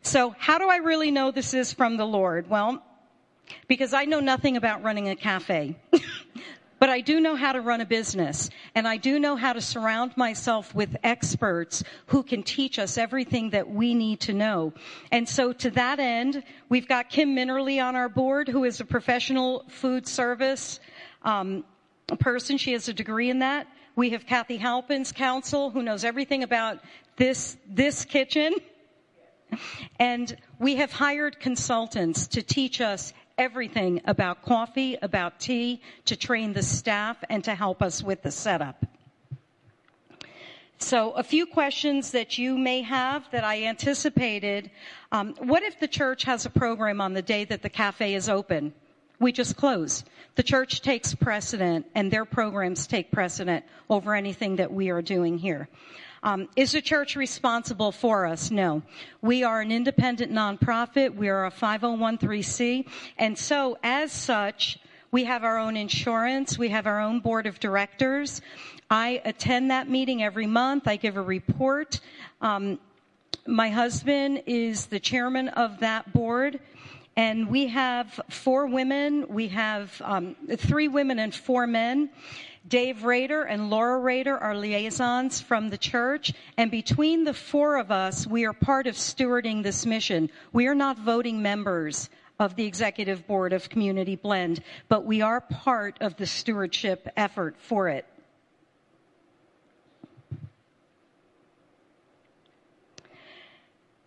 [0.00, 2.48] So how do I really know this is from the Lord?
[2.48, 2.82] Well,
[3.66, 5.76] because I know nothing about running a cafe.
[6.78, 9.60] But I do know how to run a business and I do know how to
[9.60, 14.72] surround myself with experts who can teach us everything that we need to know.
[15.10, 18.84] And so to that end, we've got Kim Minnerly on our board who is a
[18.84, 20.80] professional food service
[21.22, 21.64] um,
[22.20, 22.58] person.
[22.58, 23.66] She has a degree in that.
[23.96, 26.78] We have Kathy Halpin's counsel who knows everything about
[27.16, 28.54] this, this kitchen.
[29.98, 36.52] And we have hired consultants to teach us everything about coffee, about tea, to train
[36.52, 38.84] the staff and to help us with the setup.
[40.80, 44.70] So a few questions that you may have that I anticipated.
[45.10, 48.28] Um, what if the church has a program on the day that the cafe is
[48.28, 48.72] open?
[49.18, 50.04] We just close.
[50.36, 55.36] The church takes precedent and their programs take precedent over anything that we are doing
[55.36, 55.68] here.
[56.28, 58.50] Um, is the church responsible for us?
[58.50, 58.82] No.
[59.22, 61.14] We are an independent nonprofit.
[61.14, 62.86] We are a 501c.
[63.16, 64.78] And so as such,
[65.10, 66.58] we have our own insurance.
[66.58, 68.42] We have our own board of directors.
[68.90, 70.86] I attend that meeting every month.
[70.86, 71.98] I give a report.
[72.42, 72.78] Um,
[73.46, 76.60] my husband is the chairman of that board.
[77.16, 79.26] And we have four women.
[79.28, 82.10] We have um, three women and four men.
[82.66, 86.32] Dave Rader and Laura Rader are liaisons from the church.
[86.56, 90.30] And between the four of us, we are part of stewarding this mission.
[90.52, 95.40] We are not voting members of the executive board of Community Blend, but we are
[95.40, 98.06] part of the stewardship effort for it.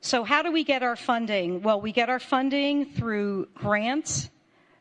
[0.03, 1.61] So how do we get our funding?
[1.61, 4.30] Well, we get our funding through grants,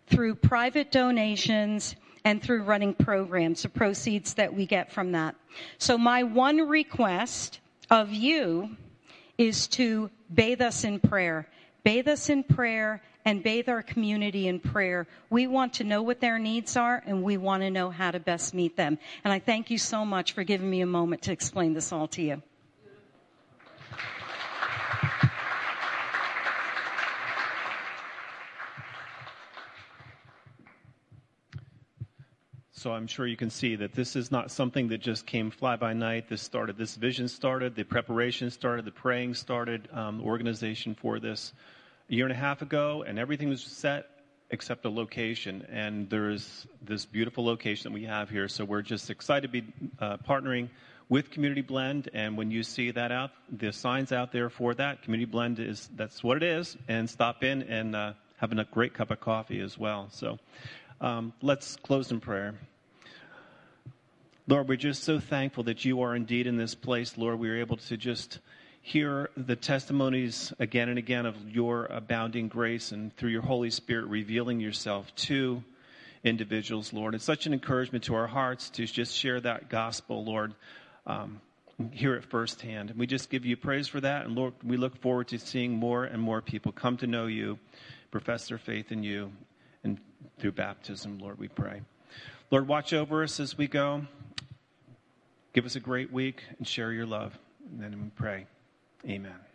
[0.07, 1.95] through private donations,
[2.25, 5.35] and through running programs, the proceeds that we get from that.
[5.79, 7.61] So my one request
[7.91, 8.77] of you
[9.39, 11.49] is to bathe us in prayer.
[11.83, 15.07] Bathe us in prayer and bathe our community in prayer.
[15.29, 18.21] We want to know what their needs are and we want to know how to
[18.21, 18.99] best meet them.
[19.25, 22.09] And I thank you so much for giving me a moment to explain this all
[22.09, 22.43] to you.
[32.81, 35.77] So I'm sure you can see that this is not something that just came fly
[35.77, 36.31] by night.
[36.31, 41.53] This started, this vision started, the preparation started, the praying started, um, organization for this
[42.09, 44.07] a year and a half ago, and everything was set
[44.49, 45.67] except a location.
[45.71, 48.49] And there is this beautiful location that we have here.
[48.49, 50.71] So we're just excited to be uh, partnering
[51.11, 52.09] with Community Blend.
[52.15, 55.91] And when you see that out, the signs out there for that, Community Blend is
[55.97, 56.79] that's what it is.
[56.89, 60.09] And stop in and uh, have a great cup of coffee as well.
[60.13, 60.39] So
[61.03, 62.55] um, let's close in prayer.
[64.51, 67.17] Lord, we're just so thankful that you are indeed in this place.
[67.17, 68.41] Lord, we are able to just
[68.83, 74.07] hear the testimonies again and again of your abounding grace and through your Holy Spirit
[74.07, 75.63] revealing yourself to
[76.25, 77.15] individuals, Lord.
[77.15, 80.53] It's such an encouragement to our hearts to just share that gospel, Lord.
[81.07, 81.41] Um,
[81.93, 82.91] hear it firsthand.
[82.91, 84.27] And we just give you praise for that.
[84.27, 87.61] And Lord, we look forward to seeing more and more people come to know you,
[88.11, 89.31] profess their faith in you,
[89.85, 90.01] and
[90.41, 91.83] through baptism, Lord, we pray.
[92.51, 94.07] Lord, watch over us as we go.
[95.53, 97.37] Give us a great week and share your love.
[97.71, 98.47] And then we pray.
[99.09, 99.50] Amen.